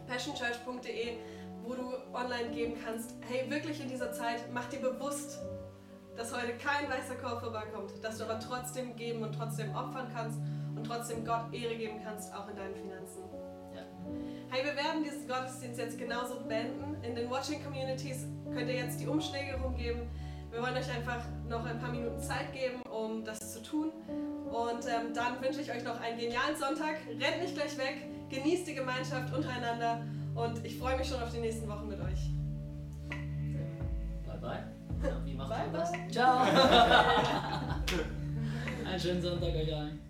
passionchurch.de, 0.07 1.17
wo 1.63 1.75
du 1.75 1.95
online 2.13 2.51
geben 2.55 2.75
kannst. 2.85 3.15
Hey, 3.29 3.51
wirklich 3.51 3.81
in 3.81 3.89
dieser 3.89 4.13
Zeit, 4.13 4.45
mach 4.53 4.69
dir 4.69 4.81
bewusst, 4.81 5.39
dass 6.17 6.35
heute 6.35 6.57
kein 6.59 6.91
weißer 6.91 7.15
Korb 7.17 7.41
vorbeikommt, 7.41 7.93
dass 8.03 8.19
du 8.19 8.25
aber 8.25 8.41
trotzdem 8.41 8.97
geben 8.97 9.23
und 9.23 9.33
trotzdem 9.33 9.75
opfern 9.75 10.11
kannst 10.15 10.39
und 10.75 10.85
trotzdem 10.85 11.25
Gott 11.25 11.53
Ehre 11.53 11.77
geben 11.77 12.01
kannst, 12.05 12.35
auch 12.35 12.49
in 12.49 12.57
deinen 12.57 12.75
Finanzen. 12.75 13.23
Hey, 14.51 14.65
wir 14.65 14.75
werden 14.77 15.05
diesen 15.05 15.29
Gottesdienst 15.29 15.79
jetzt 15.79 15.99
genauso 15.99 16.41
beenden. 16.49 16.97
In 17.03 17.15
den 17.15 17.31
Watching 17.31 17.63
Communities 17.63 18.27
könnt 18.55 18.69
ihr 18.69 18.77
jetzt 18.77 18.99
die 19.01 19.07
Umschläge 19.07 19.57
rumgeben. 19.63 20.03
Wir 20.51 20.63
wollen 20.63 20.77
euch 20.77 20.91
einfach 20.91 21.23
noch 21.49 21.65
ein 21.67 21.79
paar 21.79 21.91
Minuten 21.91 22.21
Zeit 22.21 22.53
geben, 22.53 22.81
um 22.91 23.25
das 23.25 23.39
zu 23.53 23.63
tun. 23.63 23.93
Und 24.51 24.87
ähm, 24.87 25.13
dann 25.15 25.41
wünsche 25.43 25.61
ich 25.61 25.71
euch 25.71 25.85
noch 25.85 26.01
einen 26.01 26.19
genialen 26.19 26.57
Sonntag. 26.59 26.97
Rennt 27.09 27.43
nicht 27.43 27.55
gleich 27.55 27.77
weg, 27.77 28.09
genießt 28.31 28.67
die 28.67 28.75
Gemeinschaft 28.75 29.35
untereinander 29.35 30.03
und 30.35 30.65
ich 30.65 30.79
freue 30.79 30.97
mich 30.97 31.07
schon 31.09 31.23
auf 31.23 31.31
die 31.31 31.41
nächsten 31.41 31.69
Wochen 31.69 31.89
mit 31.89 32.01
euch. 32.01 32.31
Bye 34.27 34.39
bye. 34.41 34.65
Ja, 35.01 35.25
wie 35.25 35.35
macht 35.35 35.51
bye, 35.51 35.59
man 35.67 35.73
das? 35.75 35.93
bye. 35.93 36.11
Ciao. 36.11 36.41
einen 38.85 38.99
schönen 38.99 39.23
Sonntag 39.23 39.55
euch 39.55 39.73
allen. 39.73 40.08